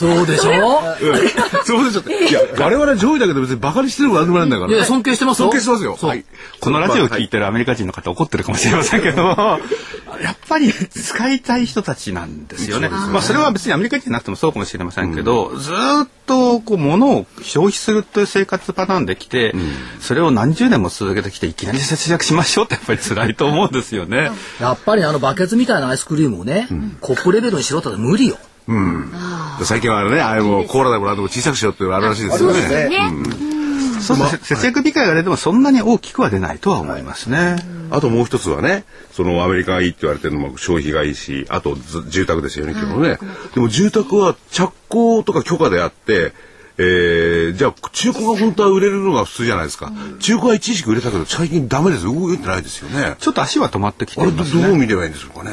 [0.00, 2.10] そうでしょ、うん、そうでしょ。
[2.10, 4.72] いや、我々上位だけど別にバカにしてるわけなんだから。
[4.72, 5.98] いや、尊敬してます尊敬してますよ。
[6.00, 6.24] はい。
[6.60, 12.88] このラジオを聞いてるアメリカ人の方怒ってるかもしれませんけどやっぱり使いたい人たちなんですよね。
[12.88, 15.74] まあそれは別にアメリカ人じゃなくてもそうかもしれませんけど、うん、ずっ
[16.26, 24.30] とこう物を消費するという生活パターンできて、うん、それを何十年も続けてきていきなり節約しましょうってやっぱり辛いと思うんですよね。
[24.60, 28.38] やっぱりあのバケツみたいなアイスクリームをね、うん、コップレベルにしろって無理よ。
[28.68, 29.12] うん。
[29.64, 32.60] 最近はね、あれもコーラでもらうと小さくしようっていうあるらしいですよね。
[32.60, 33.00] そうですね。
[34.42, 37.38] 節約控えが出てもそんなに大きくは出ないとは思いますね。
[37.38, 41.76] はい、あともう一つはね、そのアメリカがいいって言われてるのも消費がいいし、あと
[42.08, 43.18] 住宅ですよね、今日ね。
[43.54, 46.32] でも住宅は着工とか許可であって、
[46.82, 52.04] えー、じゃあ中古が本当は売れるのが普通じゃないですか、うん、中古は一時期売れたけど最近ダメです。
[52.04, 53.16] 動いてないですよね。
[53.18, 54.32] ちょっと足は止まってきてね。
[54.32, 55.50] どう見ればいいんですかね。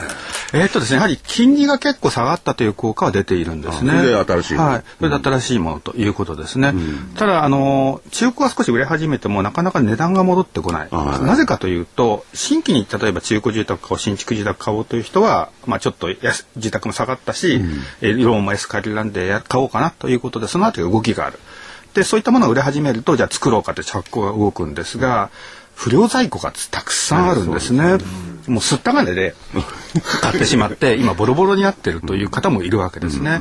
[0.53, 3.91] えー、っとですねやはり金利が結構下がったという効果は出ているんですね。
[3.91, 4.83] 新しいはい。
[4.99, 10.89] それで新しいものということですね、うん、ただあの中古は少し売れ始めてもなかなか値段が戻ってこない。
[10.91, 16.07] なぜかというと新規に例えば中古住宅買おう新築住宅買おうという人はまあちょっと
[16.55, 21.39] 住宅も下がったし、うん、えローンも安借りなんで買おうかなということでその後動きがある
[21.93, 25.29] でそういったものを売れ始めるとじゃあ作ろうかって着工が動くんですが
[25.75, 27.97] 不良在庫がたくさんあるんですね。
[28.47, 29.35] もうすった金で
[30.21, 33.39] 買ってしまって今ボロボロになってるという方もいるわけですね。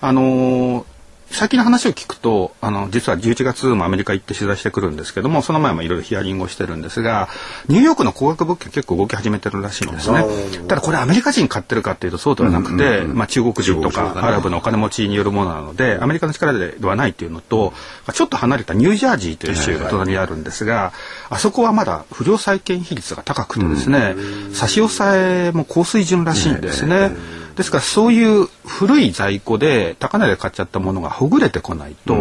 [0.00, 0.86] あの
[1.34, 7.28] 最近の話を聞くとあの実は11月もアメリカ行って取材してくるんですけどもその前もいろいろヒアリングをしてるんですが
[7.68, 10.24] ニューヨークの高額物件結構動き始めてるらしいんですね。
[10.68, 17.72] ただこれアメリカ人買ってるかっていうとそうではなくて、まあ、中国人とかアラブのお金持ちによるものなのでアメリカの力ではないっていうのと
[18.12, 20.92] ちょっと離れたニュージャージーという州が隣にあるんですが
[21.30, 24.14] あそこはまだ不良債権比率が高くてですね
[24.52, 27.10] 差し押さえも高水準らしいんですね。
[27.56, 32.14] ですからそういう古い在庫で高値で買っちゃったものがほぐれてこないと、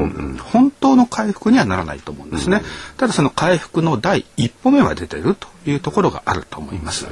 [0.52, 2.62] 本当の回復にはならないと思うんですね、
[2.98, 7.06] ただその回復の第一歩目は出てるというところがあると思います。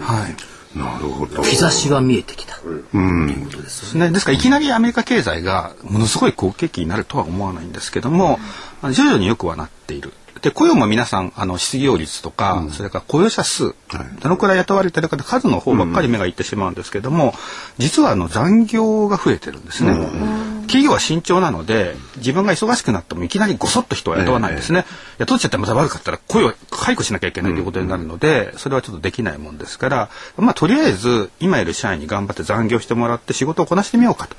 [0.00, 0.54] はい。
[0.78, 1.42] なるほど。
[1.42, 2.58] 兆しが見えてきた。
[2.92, 3.30] うん。
[3.30, 4.10] いうことですね。
[4.10, 8.40] ですからいきなりアメリカ経済がものすごい好景気になるとは思わないんですけども、
[8.82, 10.12] 徐々によくはなっている。
[10.44, 13.74] で雇用も皆さんあの失業率とか、うん、それから雇用者数、はい、
[14.20, 17.32] どのくらい雇われてるか数の方ばっかり目がいってしまうんですけども、うん、
[17.78, 19.92] 実はあの残業が増えてるんですね。
[19.92, 24.84] うん、企業は慎重なので自分が忙しくなってもいきなりごそっと人は雇わないですね。
[25.14, 34.36] えー、雇っちゃってまた悪かったら雇を解雇しなきゃいけないということになるので、それはちょっとできないもんですから、まあとりあえず今いる社員に頑張って残業してもらって仕事をこなしてみようかと。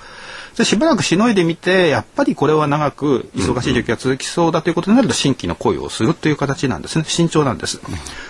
[0.58, 7.04] でしばらくしのいでみてやっぱりこれは長く忙しい時期が続きそうだということになると新規の雇用をするという形なんですね。
[7.06, 7.82] 慎重なんです、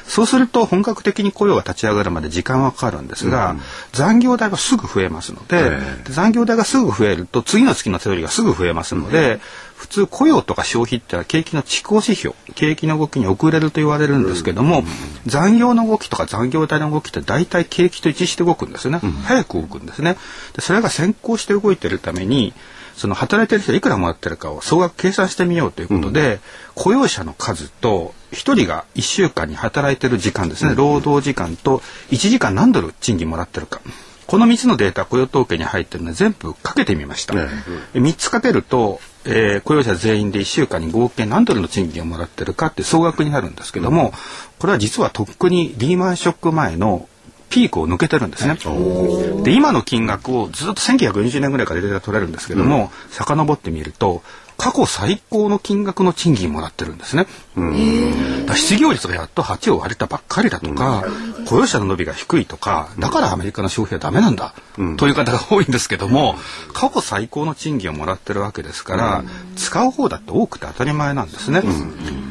[0.07, 3.55] そうすると本格的に雇用が立ち上がるまで時間はかかるんですが、
[3.93, 9.39] 残業代はすぐ増えますので、残業代がすぐ増えると次の月の手取りがすぐ増えますので、
[9.75, 14.83] 普通雇用とか消費ってのは景気の遅行指標景気の動きに遅れると言われるんですけども、
[15.25, 20.17] 残業の動きとか残業代の動きって大体景気と一致して動くんですね、早く動くんですね。
[20.53, 22.53] でそれが先行して動いてるために
[22.95, 26.39] その働いてる人いくらもらってるかを総額計算してみようということで、
[26.73, 31.79] 雇用者の数と1人が1週間に働いてる時間ですね、労働時間と
[32.11, 33.81] 1時間何ドル賃金もらってるか。
[34.27, 37.47] この3つのデータ雇用統計に入ってるので全部かけてみました、ね
[37.93, 44.13] うん、3つかけると、えー、雇用者全員で1週間に合計何ドルの賃金をもらってるかって総額になるんですけども、
[44.59, 47.09] これは実はとっくにリーマンショック前の
[47.49, 48.57] ピークを抜けてるんですね。
[49.43, 54.23] で今の金額をずっと1940年ぐらいからデータ取れるんですけども、うん、遡ってみると
[54.65, 57.27] 過去最高の金額の賃金もらってるんですね。
[58.47, 61.03] だ失業率がやっと8を割れたばっかりだとか、
[61.47, 64.55] 雇用者の伸びが低いとか、だからアメリカの消費はダメなんだ、
[64.97, 66.35] という方が多いんですけども、
[66.73, 69.23] 過去最高の賃金をもらってるわけですから、
[69.55, 71.61] 使う方だって多くて当たり前なんですね。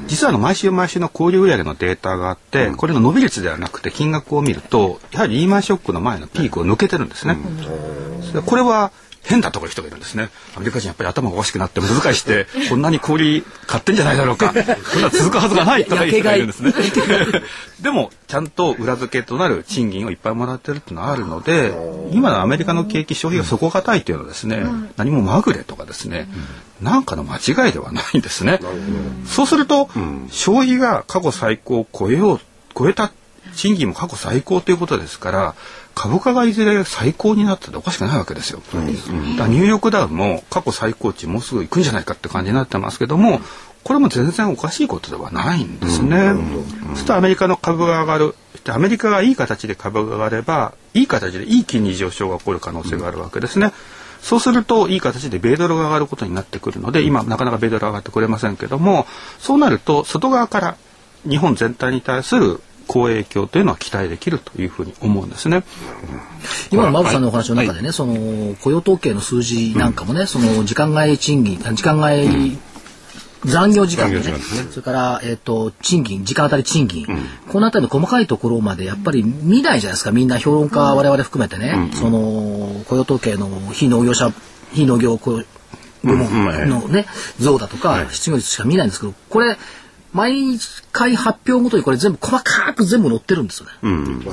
[0.09, 7.39] 実はあの毎週毎週の小売売上のデータがあって、これの伸び率ではなくて金額を見ると、やはりリーマンショックの前のピークを抜けてるんですね。
[8.45, 8.91] これは
[9.25, 10.29] 変だとかいう人がいるんですね。
[10.55, 14.49] アメリカ人やっぱり頭がおかしくなって無遣いして こんなに氷買ってんじゃないだろうか。
[14.49, 16.73] こんな続くはずがないとかいう人がいるんですね。
[17.81, 21.75] でもちゃんと裏付けとなる賃金をいっぱいもらってるっていうのはあるので、
[22.13, 26.29] 今のアメリカの景気消費が底堅いというのはですね、うん、何もまぐれとかですね、
[26.81, 28.61] うん、なんかの間違いではないんですね。
[29.27, 32.41] そうすると、うん、消費が過去最高を超えよう
[32.77, 33.13] 超えた
[33.55, 35.55] 賃金も過去最高ということですから
[35.95, 38.61] 株価がいずれ最高になったっておかしくないわけですよ。
[38.75, 43.41] うん、だニューヨークダウンも過去最高値もうすぐ行くんじゃないかって感じになってますけども
[43.85, 46.35] これも全然おかしいことではないんですね。
[46.87, 48.35] そうするとアメリカの株が上がる
[48.67, 53.73] アメリカがいい形で株が上がればいい形でいい金利上昇が起こる可能性があるわけですね。
[54.23, 59.07] そうするといい形で米ドルが上がることになってくるので今なかなか米ドル上がってくれませんけども
[59.39, 60.77] そうなると外側から
[61.29, 65.65] 日本全体に対する好影響というのは期待できるというふうに思うんですね。
[66.71, 72.59] 今の馬渕さんのお話の中でね、はい、その雇用統計の数字なんかもね、うん、その時間外賃金、時間外、うん
[73.45, 74.23] 残業時間ね、ね、
[74.71, 84.33] それから、えっ、ー、と、賃金、時間当たり賃金、うん、このあたりの細かいところまでやっぱり見ないじゃないですか、みんな評論家、我々含めてね、うん、その、雇用統計の非農業者、
[84.73, 85.45] 非農業部
[86.03, 87.07] 門のね、
[87.39, 89.59] 増だとか、失業率しか見ないんですけど、これ、
[90.13, 90.59] 毎
[90.95, 93.73] 回発表ごとにこれ全部細かく全部載ってるんですよね。
[93.83, 94.25] うん、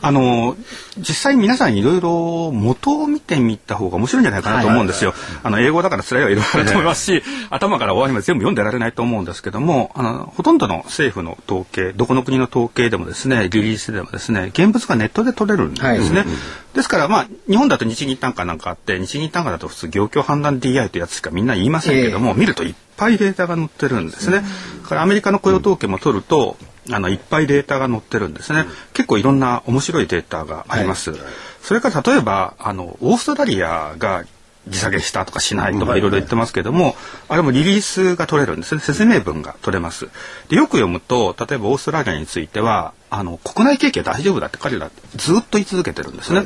[0.00, 0.56] あの
[0.96, 5.12] 実際皆さんいろいろ元を見てみた方が面白いんじゃないかなと思うんですよ。
[5.42, 16.20] あの英語だから辛いはいろいろあると思いますし、頭から終わりまで全部読んでられないと思うんですけども、あのほとんどの政府の統計、どこの国の統計でもですね、リリースでもですね、現物がネットで取れるんですね。
[16.20, 16.28] はい、
[16.74, 24.42] ですからまあ日本だと日銀単価なんかあって、日銀単価だと普通業況判断 DI というやつしかみんな言いませんけども、えー、見るといっぱいデータが載ってるんですね。
[24.86, 26.56] からアメリカの雇用統計も取ると、
[26.90, 28.64] あのいっぱいデータが載ってるんですね。
[28.92, 31.10] 結構いろんな面白いデータがあります。
[31.10, 31.20] はい、
[31.62, 34.24] それから例えばあのオーストラリアが
[34.68, 36.00] 利下げしたとかしないとかい。
[36.00, 36.96] ろいろ言ってますけども、
[37.28, 38.80] あれもリリースが取れるんですね。
[38.80, 40.08] 説明文が取れます。
[40.48, 46.44] でよく読むと例えばオーストラリアについてはあの国内景気は大丈夫だって彼らずっと言い続けてるんですね、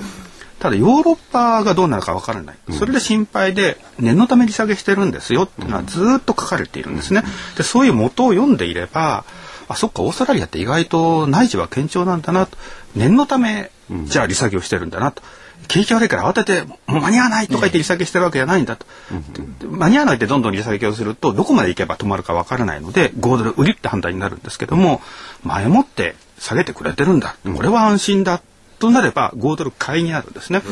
[0.60, 7.24] ただヨーロッパがどうなるかわからない、それで心配で念のため利下げしてるんですよっていうのはずっと書かれているんですね。
[7.56, 9.24] でそういう元を読んでいれば
[9.68, 12.56] あそっかオーストラリアって意外と内需は堅調なんだなと。
[12.94, 13.70] 念のため
[14.04, 15.22] じゃあ利下げをしてるんだなと。
[15.68, 18.86] 景気悪いから慌ててもう間に合わないとか言って利下げしてるわけじゃないんだと、
[19.68, 25.00] 間に合わないでどんどん利下げをするとどこまで行けば止まるかわからないので5ドル売りって判断になるんですけども
[25.44, 27.36] 前もって下げてくれてるんだ。
[27.54, 28.42] これは安心だ
[28.80, 30.62] となれば5ドル買いになるんですね、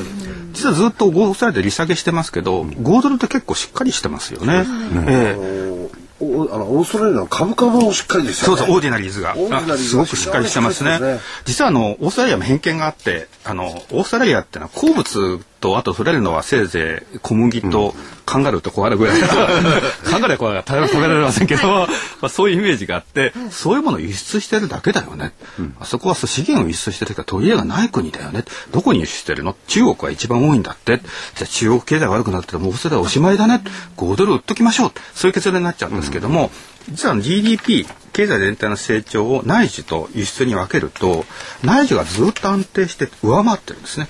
[0.52, 4.64] 実はずっと5歳で利下げしてますけど5ドルって結構しっかりしてますよね、
[5.06, 8.58] えーおあのオーストラリアの株価もしっかりですよね。
[8.58, 9.36] そうそうオーディナリーズが。
[9.76, 10.98] すごくしっかりしてますね。
[11.44, 17.94] 実はあのオーストラリアも偏見があってあのオーストラリアってのは鉱物とあと取れるのはせいぜい小麦と
[18.26, 19.20] カンガルーとコアラぐらい、
[20.04, 21.88] カンガルーやコアラが食べられませんけど、ま
[22.22, 25.32] あ、そういうイメージがあってそういうものを輸出してるだけだよね、
[25.80, 28.44] あそこは資源を輸出してる人は取り柄がない国だよね。
[28.70, 29.56] どこに輸出してるの？
[29.66, 31.00] 中国は一番多いんだって。
[31.36, 33.62] じゃあ中国経済悪くなったらもうそれではおしまいだね。
[33.96, 34.92] 5ドル売っときましょう。
[35.14, 36.50] そういう結論になっちゃうんですけども、
[36.90, 41.24] 実は GDP 経済全体の成長を内需と輸出に分けると
[41.62, 44.08] 内需がずっと安定して上回ってるんですね。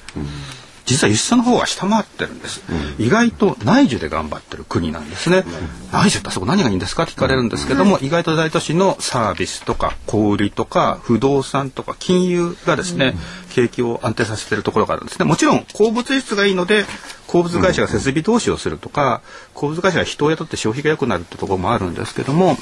[0.88, 2.62] 実は輸出の方が下回ってるんです、
[2.98, 5.44] うん、意外と内需で頑張ってる国なんですね、うん、
[5.92, 13.14] 内需ってそこ何がいいんですかって聞かれるんですけども、うん、意外と大都市のサービスとか小売とか不動産とか金融がですね、
[13.50, 15.26] 景気を安定させてるところがあるんですね。
[15.26, 16.84] もちろん鉱物輸出がいいので
[17.26, 19.20] 鉱物会社が設備投資をするとか、
[19.54, 22.56] 鉱物会社が人を雇って消費が良くなるってところもあるんですけども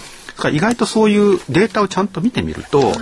[0.52, 2.92] 意外とそういうデータをちゃんと見てみると、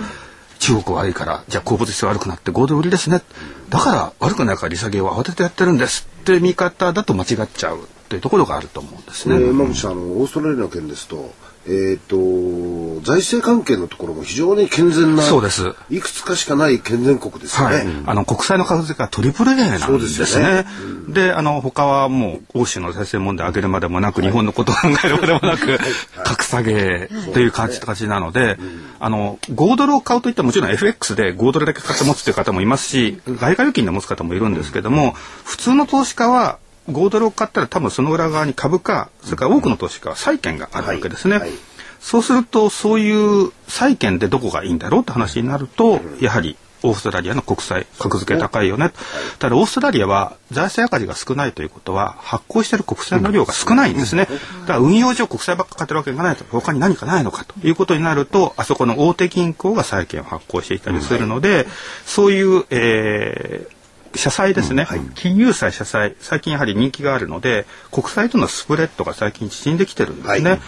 [0.64, 3.20] 中国悪いからじゃあ鉱物質悪くなって合同売りですね
[3.68, 9.36] だから悪くないから利下げを慌ててやってるんですって見方だと間違っちゃうっていうところがあると思うんですね。
[9.36, 11.34] えー、まああのオーストラリアの件ですと
[11.66, 15.74] えーと、財政関係のところも非常に健全なそうです。
[15.88, 20.66] いくつかしかない健全国ですよね、はい、あの国債の格付けがトリプル A なんですね。
[21.08, 21.28] で、ね。
[21.28, 25.78] うん、あの他はもう欧州の財政問題上げるまでもなく、はい、日本のことを考えるまでもなく、はい、
[26.22, 28.58] 格下げという感じ形なので、
[29.00, 36.58] あの5ドルを買うといったらもちろん FX で5ドルだけ買って持つという方もいますし外貨預金で持つ方もいるんですけども普通の投資家は
[36.90, 41.38] 5ドルを買ったら多分その裏側に株かそれから多くの投資家は債券があるわけですね。
[41.38, 41.58] はいはい、
[42.00, 48.92] そうするとそういう債券でどこがいいんだろうって話になると、やはりオーストラリアの国債格付け高いよね、
[49.38, 61.66] ただオーストラリアは財政赤字が少ないということは発行している国債の量が少ないんですね、だから運用上国債ばっか買ってるわけがないと他に何かないのかということになるとあそこの大手銀行が債券を発行していたりするので、
[62.04, 63.73] そういう、えー、
[64.14, 66.14] 社債ですね、うんはい、金融債社債。
[66.20, 70.60] 最近やはり人気があるので国債とのスプレッドが最近縮んできてるんですね、はいはい、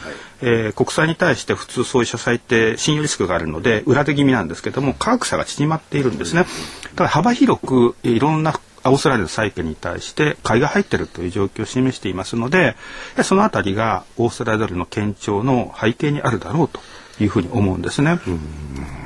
[0.43, 6.43] えー、国債に対して普通そういう社債って信用リスクがあるので裏手気味なんですけども価格差が縮まっているんですね。
[6.43, 12.77] だから幅広くいろんなオーストラリアの債券に対して買いが入っているという状況を示していますので
[13.25, 16.81] そのあたりがオーストラリアドルの堅調の背景にあるだろうと
[17.21, 18.21] いうふうに思うんですね。
[18.27, 19.06] うん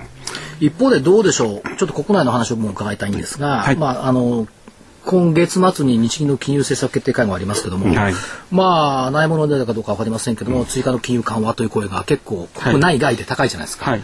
[0.60, 1.76] 一方でどうでしょう？
[1.76, 4.46] ちょっと国内の話をも伺いたいんですが、はい、まああの
[5.06, 8.14] 今月末に日銀の金融政策決定会合ありますけども、はい、
[8.50, 13.90] まあないものでかどうか分かりませんけども、うん、追加の金融緩和という声が結構国内外で高いじゃないですか。
[13.90, 14.02] はい、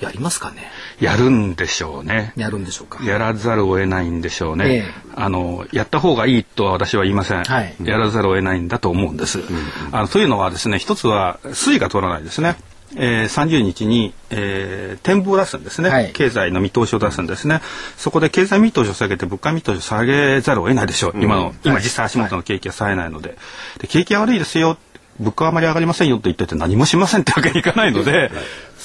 [0.00, 0.70] やりますかね？
[1.00, 2.32] やるんでしょうね。
[2.36, 3.04] やるんでしょうか？
[3.04, 4.74] やらざるを得ないんでしょうね。
[4.74, 4.84] ええ、
[5.16, 7.44] あのやった方がいいとは私は言いません。
[7.44, 9.40] はい、やらざるを得ないんだと思うんです。
[9.40, 9.46] うん、
[9.92, 12.56] あのというのはですね、一つは推移が取らないですね。
[12.96, 17.60] えー、30日に、えー、展望を出すんですね、はい、経済の見通しを出すんですね。
[17.96, 23.36] そこで経済見通しを下げて物価見通しを下げざるを得ないでしょう、うん、今の今実際足元の景気は冴えないので。
[23.78, 24.76] で景気が悪いですよ。
[25.18, 28.30] 物価はあまり上がりませんよと言ってて何もしませんってわけにいかないので。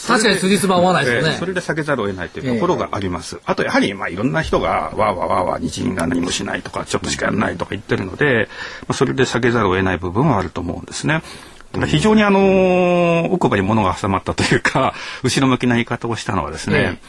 [0.08, 8.50] 確かに辻褄合わないですよね、えー、それで下げざるを得ないというところがあります、えー、あとやはりまあいろんな人がわーわーわーわー日銀が何もしないとかちょっとしかやらないとか言ってるので、
[8.82, 11.22] まあ、それで下げざるを得ない部分はあると思うんですね。
[11.86, 17.00] 非常にあの奥歯に物が挟まったというか後ろ向きな言い方をしたのはですね、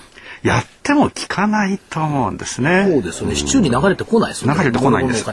[0.42, 2.86] やっても効かないと思うんですね。
[2.88, 3.34] そうですね。
[3.34, 4.54] 市中に流れてこないですね。
[4.54, 5.24] 流れてこないんです。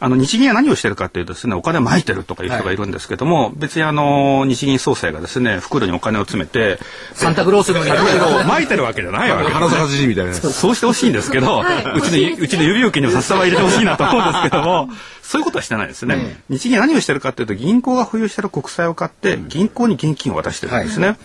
[0.00, 6.78] あの日銀は何をしてるかというとですね、お金を撒いてるとかいう人がいるんですけども、はい、別にあの日銀総裁がですね、袋にお金を詰めて、
[7.14, 9.50] サンタクロースの袋を撒いてるわけじゃないわけ。
[9.50, 10.34] 花咲じみたいな。
[10.34, 14.88] そうしてほしいんですけど、はい、うちのうちの指置きにも札束入れてほしいなと思うんですけども、
[15.22, 16.36] そういうことはしてないですね。
[16.48, 21.06] うん、日銀は何をしてるかというと、銀行が保有している国債を買って銀行に現金を渡してるんですね。
[21.08, 21.16] はい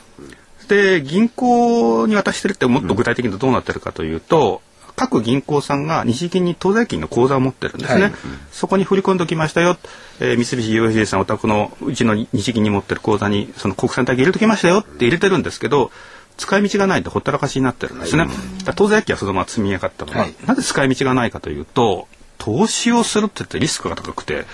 [0.67, 8.13] で銀行に渡してるってもっと具体的にどうなってるかというと、うん、各銀行さんが日銀に当座金の口座を持ってるんですね、はい、
[8.51, 9.77] そこに振り込んでおきましたよ、
[10.19, 15.91] えー、三菱 UFJ さんお宅のうちの日銀に持ってる口座にその国産体系入れときましたよって入れてるんですけど
[16.37, 18.31] 使い道がないとほったらかしになってるんですね、はい、
[18.75, 24.45] 当座金はそのまま積み上がったのは、はい、なぜ使い道がないかというと投資をするって言ってリスクが高くて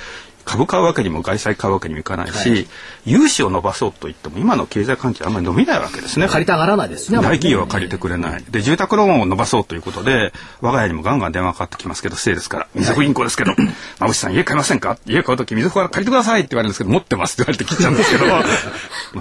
[0.46, 2.68] 株買うわけにも外債買うわけにもいかないし、はい、
[3.06, 6.28] 融資を伸ばそうと言っても今の経済環境あんまり伸びないわけですね。
[6.28, 7.18] 借りたがらないですね。
[7.18, 8.44] 大企業は借りてくれない。
[8.50, 13.54] で住宅ローンを伸ばそうということで我が家にもガンガン電話かかってきますけどせいですからみずほ銀行ですけど
[14.00, 18.26] 「馬渕さん家買いませんか?」家買う時みずほから借りてくださいって言われるんですけど持ってますって言われて切っちゃうんですけど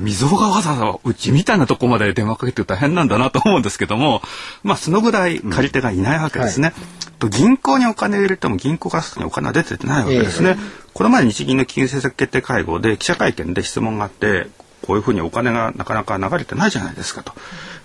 [0.01, 4.23] みずほがわざわざうちみたいなとこまで電話かけて大変なんだなと思うんですけども
[4.63, 6.73] まあそのぐらい借り手がいないわけですね。
[6.77, 10.57] うんはいと銀行にお金を入れても銀行からにお金は出てないわけですね。
[10.59, 14.47] えー、この前日銀の金融政策決定会合で記者会見で質問があって
[14.83, 17.33] こういうふうにお金がなかなか流れてないじゃないですかと。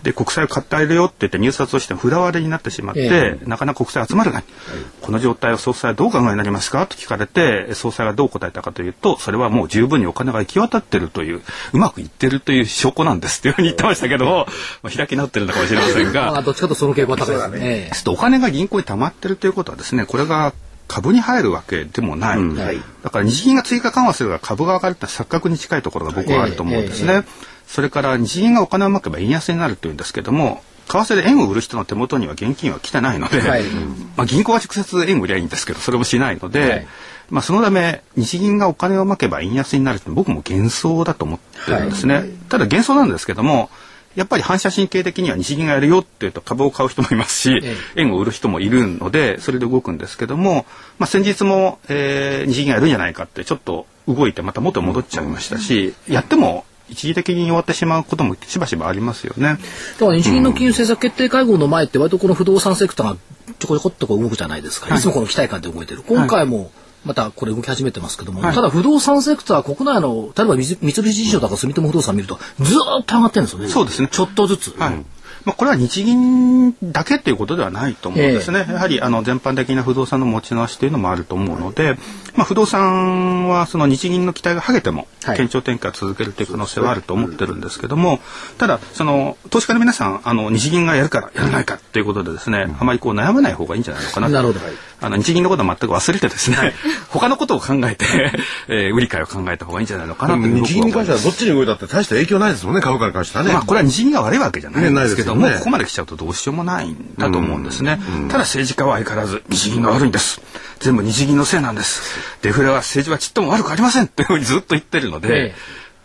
[0.04, 11.42] で国債を買ってあげるよって言って入札をして札割れになってしまって、えなかなか国債集まらない、はい、この状態を総裁はどう考えになりますかと聞かれて総裁がどう答えたかというとそれはもう十分にお金が行き渡ってるという
[11.74, 14.46] うまくいってるという証拠なんですっていうふうに言ってましたけども、
[14.84, 16.32] まあ、開き直ってるのかもしれませんが。
[16.32, 18.14] まあどっちかとその傾向は高いですね。
[18.14, 20.54] お金が銀行に溜まってるということはですねこれが
[20.88, 22.58] 株に入るわけでもない、うん。
[22.58, 27.14] はい、だから日銀が追加緩和すれば株が上がるって錯覚に近いところが僕はあると思うんですね。
[27.14, 27.26] えーえー、
[27.68, 33.64] それから日銀がお金をまけば円安になるというんですけども為替で円を売る人の手元には現金は来てないので、はい、
[34.16, 36.88] まあ、銀行は直接円売りゃいいんですけどそれもしないので、はい、
[37.30, 43.70] まあ、そのため日銀がお金をまけば円安になるって僕も幻想だと思ってるんですね、はい、ただ幻想なんですけども
[44.18, 47.62] やっぱり反射神経的には日銀がやるよっていうと株を買う人もいますし、
[47.96, 50.66] 円を売る人もいるのでそれで動くんですけども、
[50.98, 59.60] まあ、先日も、えー、日銀がやるんじゃないかってちょっと動いてまた元戻っちゃいましたし、やっても一時的に終わってしまうこともしばしばありますよね。
[60.00, 63.18] だから日銀の金融政策決定会合の前って割とこの不動産セクターが
[63.60, 64.96] ちょこちょこっとこう動くじゃないですか。
[64.96, 66.02] いつもこの期待感で動いてる。
[66.02, 66.70] 今回も、はい
[67.08, 73.70] またこれ動き始めてますけども、はい、ただ不動産セクター国内の例えば三菱地所とか住友不動産見るとずっと上がってるんですよね。
[73.70, 74.10] そうですね。
[74.12, 74.78] ちょっとずつ。
[74.78, 75.06] はい。
[75.48, 78.66] まあ、これは日銀だけっていうことではないと思うんですね。
[78.68, 81.98] えー、やはりあの全般的な不動産の持ち直しというのもあると思うので、
[82.36, 88.20] まあ、不動産はその日銀の期待が剥げても堅調転嫁続けるという可能性はあると思ってるんですけども、
[88.58, 94.60] ただその投資家の皆さんあの日銀がやるからやらないかっていうことでですね、あまりこう悩まない方がいいんじゃないのかななるほど
[95.00, 96.74] あの日銀のことは全く忘れてですね、
[97.10, 98.06] 他のことを考えて、
[98.68, 103.54] えー、売り買いを考えた方がいいんじゃないのかなと日銀に関してはどっちに動いたって大した影響ないですもんね株価に関してはね。
[103.54, 108.00] まあこれは日銀が悪いわけじゃないんですけども、ねね、ここまで来ちゃうとどうしようもないんだと思うんですね。
[108.30, 110.42] ただ政治家は相変わらず日銀が悪いんです。
[110.80, 112.02] 全部日銀のせいなんです。
[112.42, 115.54] デフレは政治はちっとも悪くありませんっていうふうにずっと言ってるので、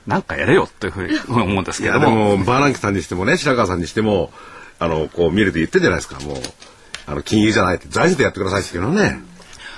[0.07, 2.01] なんかやれよっていうふうに思うんですけども。
[2.01, 4.33] でもバーナンキさんにしてもね白川さんにしても
[4.79, 6.37] あのこう見ると言ってるじゃないですかもう。
[7.07, 9.21] あの金融じゃないって財政でやってくださいってけどね。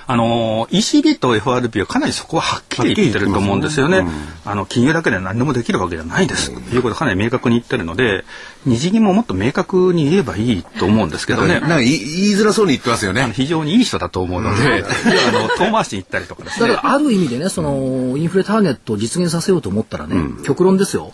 [0.07, 4.03] あの ECB と FRB はかなりそこははっきり言ってると思うんですよね。
[4.03, 4.11] ね
[4.45, 8.25] うん、あの金融だけで何でもできるわけじゃないです、うん、ということかなり明確に言ってるので
[8.67, 11.61] 日銀ももっと明確に言えばいいと思うんですけどね。
[11.61, 11.97] なんか言い
[12.35, 13.31] づらそうに言ってますよね。
[13.35, 16.69] 非常にいい人だと思うので、うん、 あの遠回しに行ったりとかですね。
[16.69, 21.13] だからある意味でねそのインフレターゲットを実現させようと思ったらね、極論ですよ、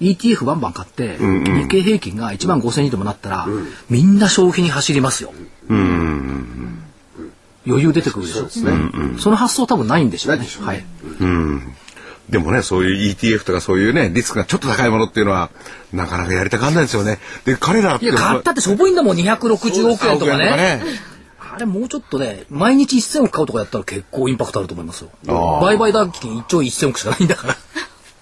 [0.00, 3.48] ETF バンバン買って、日経平均が1万5000円でもなったら、
[3.88, 5.32] みんな消費に走りますよ。
[5.68, 6.79] うん
[7.66, 8.42] 余裕出てくるでしょ？
[8.42, 10.46] うね、うんうん、その発想多分ないんでしょうね。
[10.62, 10.84] はい、
[11.20, 11.74] うん
[12.28, 15.50] でもね、そういう ETF とかそういうね、リスクがちょっと高いものっていうのは、
[15.92, 17.18] なかなかやりたがんないですよね。
[17.44, 18.04] で、彼らって。
[18.04, 20.44] いや、買ったってしょぼいんだもん、260億円とかね。
[20.44, 20.82] ね
[21.52, 25.10] あれもうちょっとね、毎日1000億買うとかやったら結構インパクトあると思いますよ。
[25.60, 27.56] 売買代金1兆1000億しかないんだから。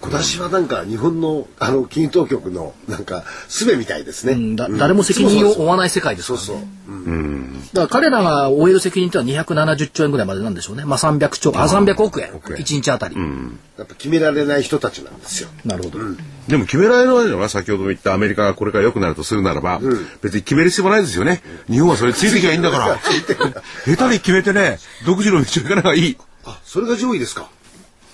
[0.01, 6.45] 今年はなんか日本のあの金融当局のなんか術みたいですね、うんだ、誰も責任を負わない世界ですからね。
[6.45, 6.67] そうそう。
[6.91, 10.85] うん、だから彼らが負える責任っては270兆円ぐらいまでなんでしょうね。
[10.85, 13.59] まあ300兆、あ、300億円、1日あたり、うん。
[13.77, 15.49] やっぱ決められない人たちなんですよ。
[15.65, 15.99] なるほど。
[16.47, 19.81] でも決められないのは先ほど言ったアメリカがこれから良くなるとするならば、
[20.21, 21.41] 別に決める必要もないですよね。
[21.69, 22.99] 日本はそれついてきゃいいんだから。
[23.85, 26.17] 下手に決めてね、独自の道を行かない方がいい。
[26.45, 27.49] あ、それが上位ですか。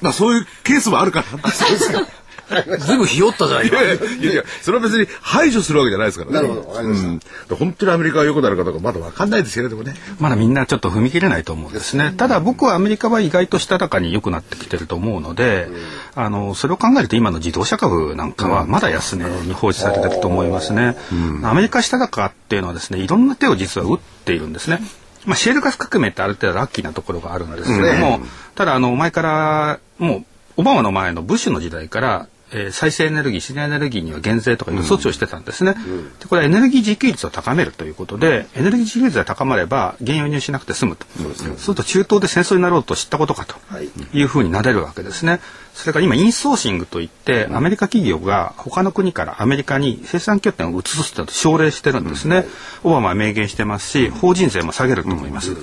[0.01, 1.51] まあそういうケースもあるから。
[1.51, 2.05] そうですか。
[2.79, 3.81] ずいぶんひよったじゃないか。
[3.81, 6.35] いやいやいや、それは別に排除するわけじゃないですからね。
[6.35, 7.07] なるほど、わかりました。
[7.07, 7.19] うん、
[7.57, 9.95] 本当にアメリカが良くなるかどうかまだわかんないですよね、でもね。
[10.19, 12.13] まだみんなちょっと踏み切れないと思うんですね。
[12.15, 15.67] ただ僕はアメリカは意外としたたかに良くなってきてると思うので、
[16.15, 20.95] うん、あの、それを考えると今の自動車株なんかはまだ安値に放置されてると思いますね。
[21.11, 24.81] うん、アメリカしたたかっていうのはですね、いろんな手を実は打っているんですね。
[25.25, 28.19] まあ、シェールガス革命ってある程度ラッキーなところがあるんですけども、
[28.55, 30.25] ただあの前からもう
[30.57, 43.55] オバマの前のブッシュの時代からえー、再生エネルギー自然エネルギーには減税とかいう措置をしてたんですね、うん、でこれはエネルギー自給率を高めるということでエネルギー自給率が高まれば原油入しなくて済むと、そうすると中東で戦争になろうと知ったことかと
[44.13, 44.23] い。
[44.23, 45.39] うふうになれるわけですね。
[45.73, 52.45] それから今インソーシングといってアメリカ企業が他の国からアメリカに生産拠点を移すと奨励してるんですね、
[52.83, 55.55] オバマは明言してますし法人税も下げると思います、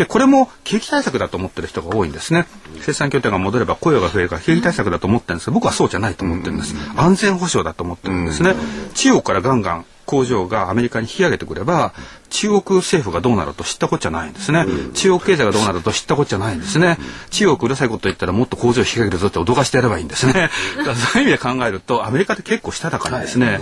[0.00, 2.46] でこれも景気対策だと思ってる人が多いんですね。
[2.80, 5.50] 生産拠点が戻れば雇用が増えるから景気対策だと思ってるんです。
[5.50, 6.74] 僕はそうじゃないと思ってるんです。
[6.96, 8.54] 安全保障だと思ってるんですね。
[8.94, 11.92] 中国からガンガン工場がアメリカに引き上げてくれば
[12.30, 16.96] 中国政府がどうなると知ったこっちゃないんですね、中国経済がどうなると知ったこっちゃないんですね、
[17.30, 20.50] 中国うるさいこと言ったらもっと工場を引き上げるぞって脅かしてやればいいんですね。
[20.78, 23.60] だからそういう意味で考えるとアメリカって結構したたかにですね、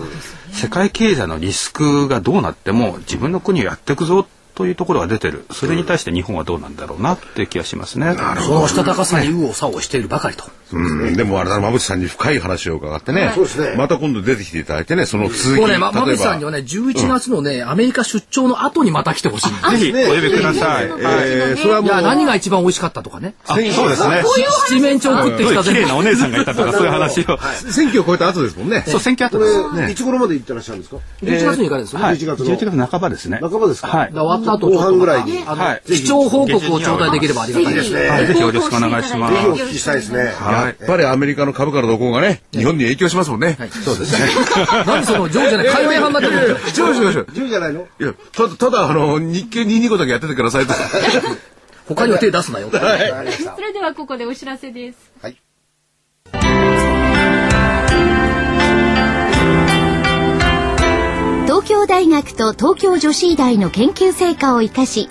[0.53, 4.27] 世界経済のリスクがどうなっても自分の国をやっていくぞ
[4.59, 8.17] というところが出てるそれに対して日本はどうなんだろうなっていう気がしますね。
[8.45, 10.47] そのしたたかさに右往左往しているばかりと。
[10.73, 13.33] うん、でもあれだな、馬淵さんに深い話を伺ってね。
[13.35, 15.61] そうですねまた今度出てきていただいてね、その続き。
[15.61, 19.93] もうね、ま、ま例えばぶさんにはね、11月のね、アメリカ出張の後にまた来てほしいんです。
[19.93, 20.87] ぜひお呼びください。
[20.87, 23.35] えー、それはいもう、や、何が一番美味しかったとかね。
[23.47, 24.23] あそうですね。
[24.69, 25.87] 七面鳥食ってきたぜ綺麗。
[25.87, 27.39] なお姉さんがいたとかそういう話を。
[27.71, 28.85] 選挙を超えた後ですもんね。
[28.87, 29.87] そう選挙後こです。
[29.87, 32.05] れ、いつ頃まで行ってらっしゃるんですか？11月に行かれるんですよね。
[32.05, 32.17] はい。
[32.17, 33.39] 11月の11月半ばですね。
[33.41, 33.89] 半ばですか？
[33.89, 34.13] はい。
[34.13, 38.09] で終わった後、後半ぐらいにはい視聴報告を頂戴できればありがたいですね。
[38.09, 40.33] はいぜひよろしくお願いしますぜひお聞きしたいですね。
[40.67, 43.57] やっぱりアメリカの株価の動向がね、日本に影響しますもんね。
[43.85, 44.27] そうですね。
[44.87, 47.23] なんでその、上じゃない、海外派になってるんですか違う違う違う。
[47.25, 47.81] 10じゃないの？
[48.01, 50.75] いや、ただ、ただ、あの、日経225だけやっててくださいと。
[51.89, 52.69] 他には手出すなよ。
[52.71, 52.79] そ
[53.63, 54.99] れではここでお知らせです。
[55.23, 55.37] はい。
[61.47, 65.09] 東京大学と東京女子医大の研究成果を生かし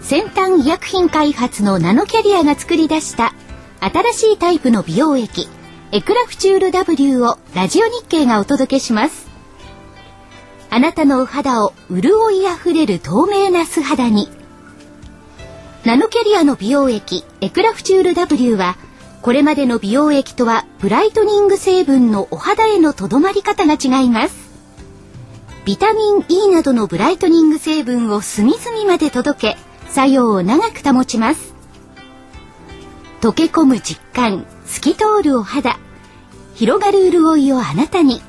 [0.00, 3.34] 先端医薬品開発のナノキャリアが作り出した
[3.80, 5.48] 新しいタイプの美容液
[5.90, 9.30] エクラフチュール W をラジオ日経がお届けします。
[10.68, 14.28] あなたのお肌を潤いあふれる透明な素肌に。
[15.86, 18.76] ナノキャリアの美容液エクラフチュール W は
[19.22, 24.50] これまでの美容液とはブライトニング成分のお肌へのとどまり方が違います。
[25.64, 29.56] ビタミン E などのブライトニング成分を隅々まで届け
[29.88, 31.49] 作用を長く保ちます。
[33.20, 35.78] 溶け込む実感透き通るお肌。
[36.54, 38.22] 広がる潤いをあなたに。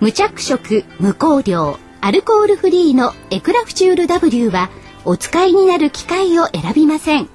[0.00, 4.70] 無着色無香料アルコールフリーのエクラフチュール W は
[5.04, 7.28] お使いになる機械を選びません。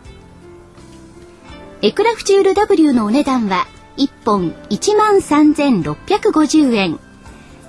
[1.82, 3.66] エクラフチュール W のお値段は
[3.98, 7.00] 1本1万3650円。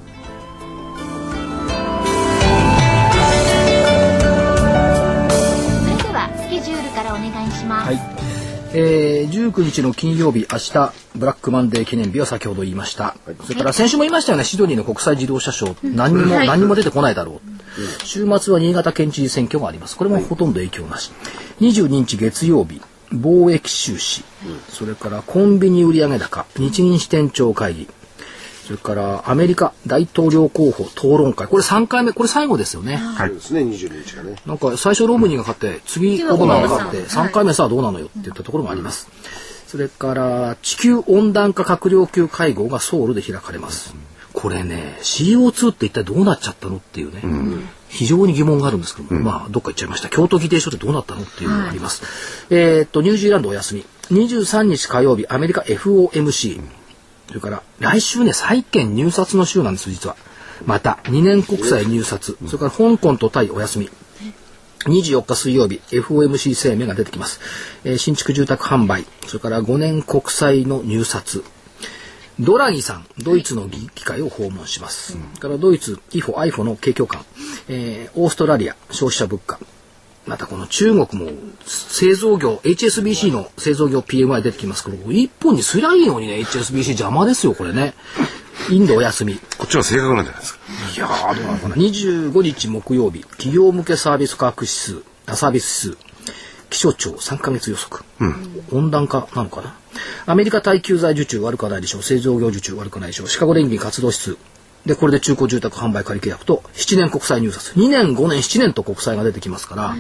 [8.78, 13.16] えー、19日の金曜日、明日、ブラックマンデー記念日は先ほど言いました。
[13.46, 16.48] それから先週も言いましたよね、シドニーの国際自動車ショー、何にも、はい。
[16.48, 18.06] 何にも出てこないだろう。
[18.06, 19.96] 週末は新潟県知事選挙があります。
[19.96, 21.12] これもほとんど影響なし。
[21.62, 22.82] 22日月曜日、
[23.14, 24.26] 貿易収支、
[24.68, 27.88] それからコンビニ売上高、日銀支店長会議、
[28.66, 33.00] それからアメリカ大統領候補討論会、これ3回目、これ最後ですよね。
[33.16, 34.38] そうですね、22日がね。
[34.48, 39.08] なんか最初ロムニーが勝って、次オバマが勝って、3回目さあどうなのよって言ったところもあります。
[39.68, 43.94] それから地球温暖化閣僚級会合がソウルで開かれます。
[44.34, 47.22] これね、CO2 って一体どうなっちゃったのっていうね、
[47.88, 50.10] 非常に疑問があるんですけども、まあどっか行っちゃいました。
[50.10, 52.02] 京都議定書ってどうなったのっていうのがあります。
[52.50, 53.86] えーっと、ニュージーランドお休み。
[54.12, 56.62] 23日火曜日、アメリカ FOMC。
[57.28, 60.16] それから来週ね、債券入札の週なんです、実は。
[60.66, 62.38] また、2年国債入札。
[62.46, 63.90] それから香港とタイお休み。
[64.86, 67.40] 24日水曜日、FOMC 声明が出てきます。
[67.84, 71.44] えー新築住宅販売、それから5年国債の入札。
[72.40, 75.14] ドラギさん、ドイツの議会を訪問します。
[75.14, 77.26] それからドイツ、イフォ、アイフォの景況感。
[77.68, 79.60] えーオーストラリア、消費者物価。
[80.26, 81.32] またこの中国も
[81.66, 87.94] 製造業、HSBC の製造業 PMI 出てきますけど、一本にすりゃいいのにね、HSBC 邪魔ですよ、これね。
[88.70, 89.36] インドお休み。
[89.58, 90.60] こっちは正確なんじゃないですか。
[90.96, 91.76] いやー、どうなのかな。
[91.76, 96.06] 25日木曜日、企業向けサービス価格指数、あサービス指数、
[96.72, 98.04] 気象庁3ヶ月予測。
[98.72, 99.76] 温暖化なのかな。
[100.26, 102.04] アメリカ耐久財受注悪くはないでしょう。
[102.04, 103.28] 製造業受注悪くないでしょう。
[103.28, 104.38] シカゴ連銀活動指数。
[104.86, 107.74] で、これで中古住宅販売借り契約と、7年国債入札。
[107.74, 109.96] 2年、5年、7年と国債が出てきますから、やっ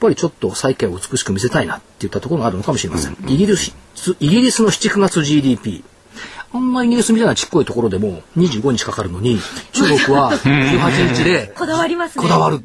[0.00, 3.16] ぱりちょっと債券を美しく見せたいなっていったところがあるのかもしれません。
[3.26, 3.72] イギリス、
[4.20, 5.84] イギリスの7、9月 GDP。
[6.54, 9.38] あんなイギリスみたいなちっこいところでも25日かかるのに、
[9.72, 12.60] 中国は18日で こだわりますねこだわる。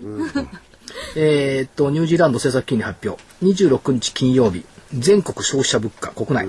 [1.16, 3.22] えーっと、ニュージーランド政策金利発表。
[3.44, 6.48] 26日金曜日、全国消費者物価、国内。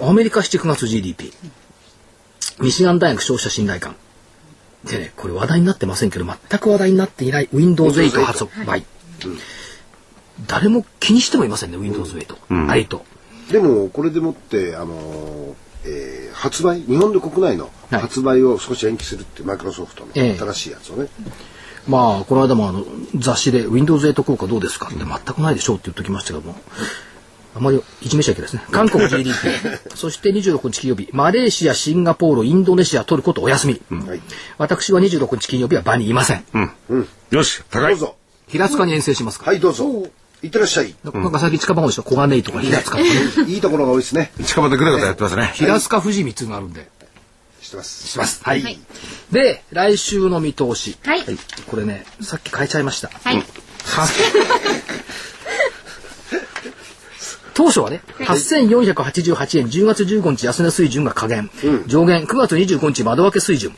[0.00, 1.32] アメリカ7、9月 GDP。
[2.60, 3.96] ミシガン大学消費者信頼感。
[4.84, 8.84] でね、これ話題になってませんけど、全く話題になっていない Windows 8発売。
[10.46, 12.36] 誰も気にしてもいませんね、Windows 8。
[12.48, 13.00] 8。
[13.52, 15.54] でも、これでもって、あのー
[15.84, 21.08] えー発売、日本の国内のはい発売を少し延期するって、マイクロソフトのええ新しいやつをね。
[21.88, 22.84] まあ、この間もあの
[23.14, 26.56] 雑誌で Windows 8効果どうですかって全くないでしょうって言っときましたけども、
[27.56, 28.64] あまりいじめちゃいけないですね。
[28.70, 29.32] 韓国 GDP。
[29.96, 33.80] そして26日金曜日、マレーシア、シンガポール、インドネシア、トルコとお休み。
[34.58, 36.44] 私は26日金曜日は場にいません。
[37.30, 37.92] よし、高い。
[37.92, 38.16] どうぞ。
[38.48, 40.06] 平塚に遠征しますか、はい、どうぞ。
[40.42, 40.94] いってらっしゃい。
[41.02, 42.02] なんか最近近場多いでしょ？
[42.02, 43.10] 小金井とか平塚とかね。
[43.48, 44.30] いいところが多いですね。
[44.44, 45.50] 近場でぐらぐらやってますね。
[45.56, 46.88] 平塚富士三つがあるんで。
[47.62, 48.06] してます。
[48.06, 48.40] します。
[48.44, 48.62] はい。
[48.62, 48.78] はい
[49.32, 50.96] で、来週の見通し。
[51.04, 51.24] はい。
[51.66, 53.10] これね、さっき変えちゃいました。
[53.24, 53.36] はい。
[53.38, 54.06] は
[57.56, 61.50] 当初はね、8488円、10月15日安値水準が下限、
[61.86, 63.72] 上限9月25日窓開け水準、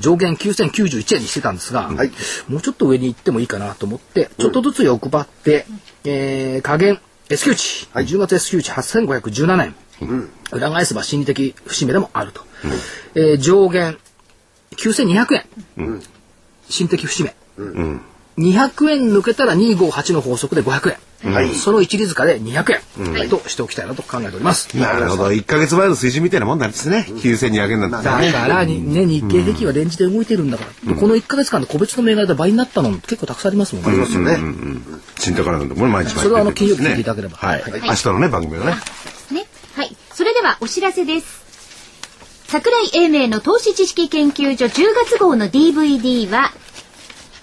[0.00, 2.10] 上限9091円にしてたんですが、はい。
[2.48, 5.66] もうちょっと上に行ってもいいかなと思って、ちょっとずつ欲張って、
[6.04, 6.98] えー下限
[7.28, 9.74] S q 値、10月 S q 値8517円、
[10.52, 12.40] 裏返せば心理的節目でもあると、
[13.14, 13.98] えー上限
[14.76, 15.34] 9200
[15.76, 16.02] 円、
[16.70, 17.34] 心的節目、
[18.38, 20.96] 200円抜けたら258の法則で500円、
[21.54, 22.80] その一里塚で200
[23.18, 24.76] 円、としておきたいなと考えております。
[24.76, 25.24] なるほど。
[25.26, 27.06] 1ヶ月前の水準みたいなもんなんですね。
[27.08, 28.32] 9200円なんてだね。
[28.32, 33.90] からに、ね、日経平均はレンジで動いてるんだから、この1ヶ月間で個別の銘柄で倍になったのも結構たくさんありますもんね。
[33.90, 34.38] ありますよね。
[35.18, 37.62] 新高なんで、もう毎日毎日それはあの金曜日聞いていただければはい。
[37.62, 38.74] はい明日のね、番組をね。
[39.32, 39.46] ね。
[39.74, 39.96] はい。
[40.14, 41.48] それではお知らせです。
[42.46, 46.52] 桜井英明の投資知識研究所10月号の DVD は、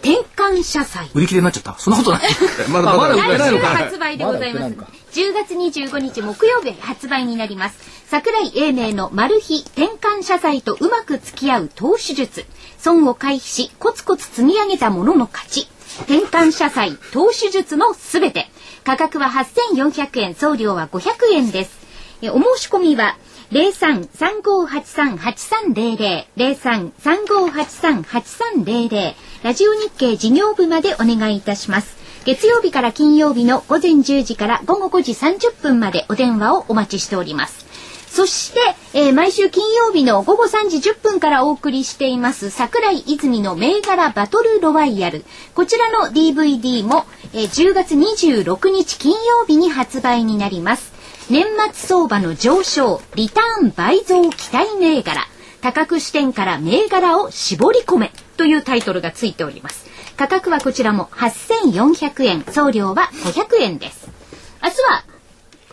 [0.05, 1.09] 転換社債。
[1.15, 2.21] 売り切れになっちゃったそんなことない。
[2.69, 3.67] まだあまだ売まだってないのか。
[3.69, 4.59] 発売でございます。
[4.59, 7.79] まだ売ってないのか10月25日木曜日発売になります。
[8.07, 12.45] 桜井英明のマル秘転換社債とうまく付き合う投資術。
[12.77, 15.67] 損を回避し、コツコツ積み上げたものの勝ち。
[16.01, 18.51] 転換社債投資術のすべて。
[18.83, 21.79] 価格は8400円、送料は500円です。
[22.21, 23.17] えお申し込みは、
[23.51, 29.13] 03-3583-8300、03-3583-8300、
[29.45, 31.95] ラジオ日経事業部までお願いいたします。
[32.25, 37.63] 月曜日から金曜日の午前10時から午後5時30分までお電話をお待ちしております。
[38.09, 38.59] そして、
[38.95, 45.23] えー毎週金曜日の午後3時10分からお送りしています桜井泉の銘柄バトルロワイヤル。
[45.53, 50.91] こちらの DVD も、えー10月26日金曜日に発売になります。
[51.29, 55.27] 年末相場の上昇、リターン倍増期待銘柄。
[55.61, 59.85] 多角視点から銘柄を絞り込めというタイトルがついております。
[60.17, 64.07] 価格はこちらも8400円、送料は500円です。
[64.63, 65.03] 明日は、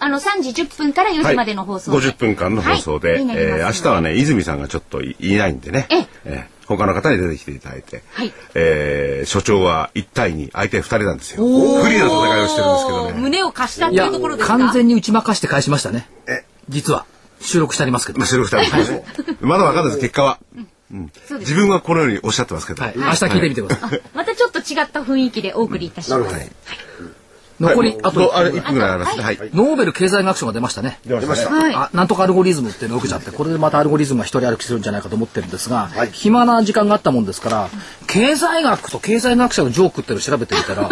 [0.01, 3.21] あの3時10分から4時までの放送で、50分間の放送で、はい。
[3.31, 6.07] えー明日はね、泉さんがちょっといいないんでね、ええ。
[6.25, 8.33] えー他の方に出てきていただいて、はい。
[8.55, 11.45] えー所長は1対2、相手2人なんですよ。
[11.47, 13.13] 不利な戦いをしてるんですけどね。
[13.19, 14.59] 胸を貸したっていうところですか？
[14.59, 16.09] 完全に打ち負かして返しましたね。
[16.27, 17.05] え実は。
[17.41, 19.05] 収録してありますけど、まあ、白2人ですね。
[19.41, 20.39] まだわかんないです、結果は。
[20.55, 22.83] そうです自分はこのようにおっしゃってますけど。
[22.83, 26.19] はい、明日聞いてみてください、またちょっと違った雰囲気でお送りいたします。
[26.19, 27.13] なるほど。
[27.61, 29.23] 残り、はいあとどあれ、1分ぐらいありますね。
[29.23, 29.39] はい。
[29.55, 31.51] ノーベル経済学賞が出ましたね出ました。
[31.51, 31.75] はい。
[31.75, 37.69] あなんとかアルゴリズムっていうのを受けちゃってこれでまたアルゴリズムが一人歩きするんじゃないかと思ってるんですが、はい暇な時間があったもんですから
[38.07, 40.89] 経済学と経済学者のジョークっていうのを調べてみたら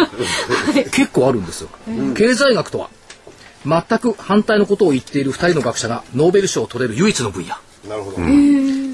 [0.91, 1.69] 結構あるんですよ。
[2.15, 2.89] 経済学とは
[3.65, 7.55] 全く反対のことを言っている二人の学者がノーベル賞を取れる唯一の分野
[7.87, 8.17] なるほど。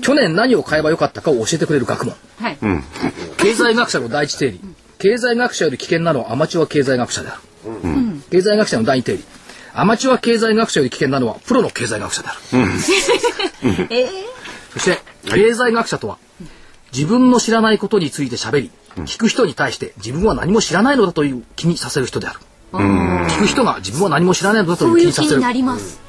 [0.08, 2.16] 去年何を買えばよかったかを教えてくれる学問。
[2.40, 2.58] はい。
[3.36, 4.62] 経済学者の第一定理。
[5.00, 7.42] 経済学者より危険なのはアマチュア経済学者である、
[8.32, 9.26] 経済学者の第二定理。
[9.74, 12.40] アマチュア経済学者より危険なのはプロの経済学者である、
[13.92, 14.10] えー？
[14.72, 14.98] そして
[15.30, 16.18] 経済学者とは
[16.94, 22.40] 自分の知らないことについて喋り聞く人に対して自分は何も知らないのだという気にさせる人である。
[22.72, 25.36] 聞く人が自分は何も知らないのだとそいうう気にさせる。
[25.36, 26.00] いう気になります。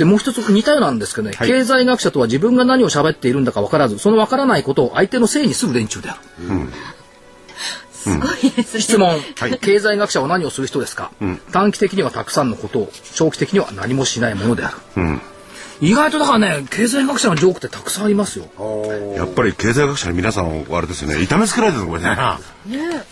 [0.00, 6.20] でもう一つ似たようなんですけどね、経済学者とは自分が何を喋っているんだか分からずその分からないことを相手のせいにする連中である。
[7.92, 8.80] すごいですね。
[8.80, 9.20] 質問、
[9.60, 11.12] 経済学者は何をする人ですか、
[11.52, 15.18] 短期的にはたくさんのことを長期的には何もしないものである、
[15.82, 18.46] 意外とだからね経済学者のジョークってたくさんありますよ。
[19.16, 22.16] やっぱり経済学者の皆さんはあれですよね、痛めつけられてるのこれね。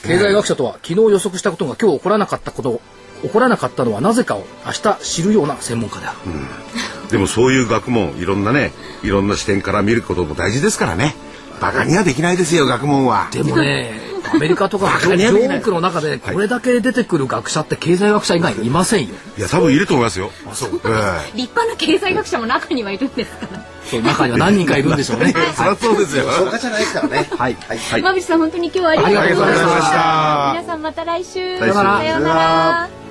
[0.05, 2.81] 経済学者とは昨日予測したことが今日起こらなかったこと
[3.23, 6.19] 起こらなかったのはなぜかを明日知るような専門家である、
[7.11, 11.15] でもそういう学問、いろんなね、いろんな視点から見ることも大事ですからね。
[11.61, 13.29] バカにはできないですよ、学問は。
[13.33, 20.31] でもねアメリカとか ジョジョークの中でこれだけ出てくる学者って経済学者以外いませんよ、いや、多分いると思いますよ。
[20.47, 23.65] え立派な経済学者も中にはいるんですから。
[23.89, 26.25] そう中には何人かいるんでしょうねえ そりゃそうですよ。
[26.31, 27.29] そうかじゃないですからね。
[27.39, 28.01] はいはい。
[28.01, 30.55] 馬渕さん本当に今日はありがとうございました。
[30.57, 31.59] 皆さんまた来週。
[31.59, 31.83] さような
[32.35, 33.08] ら。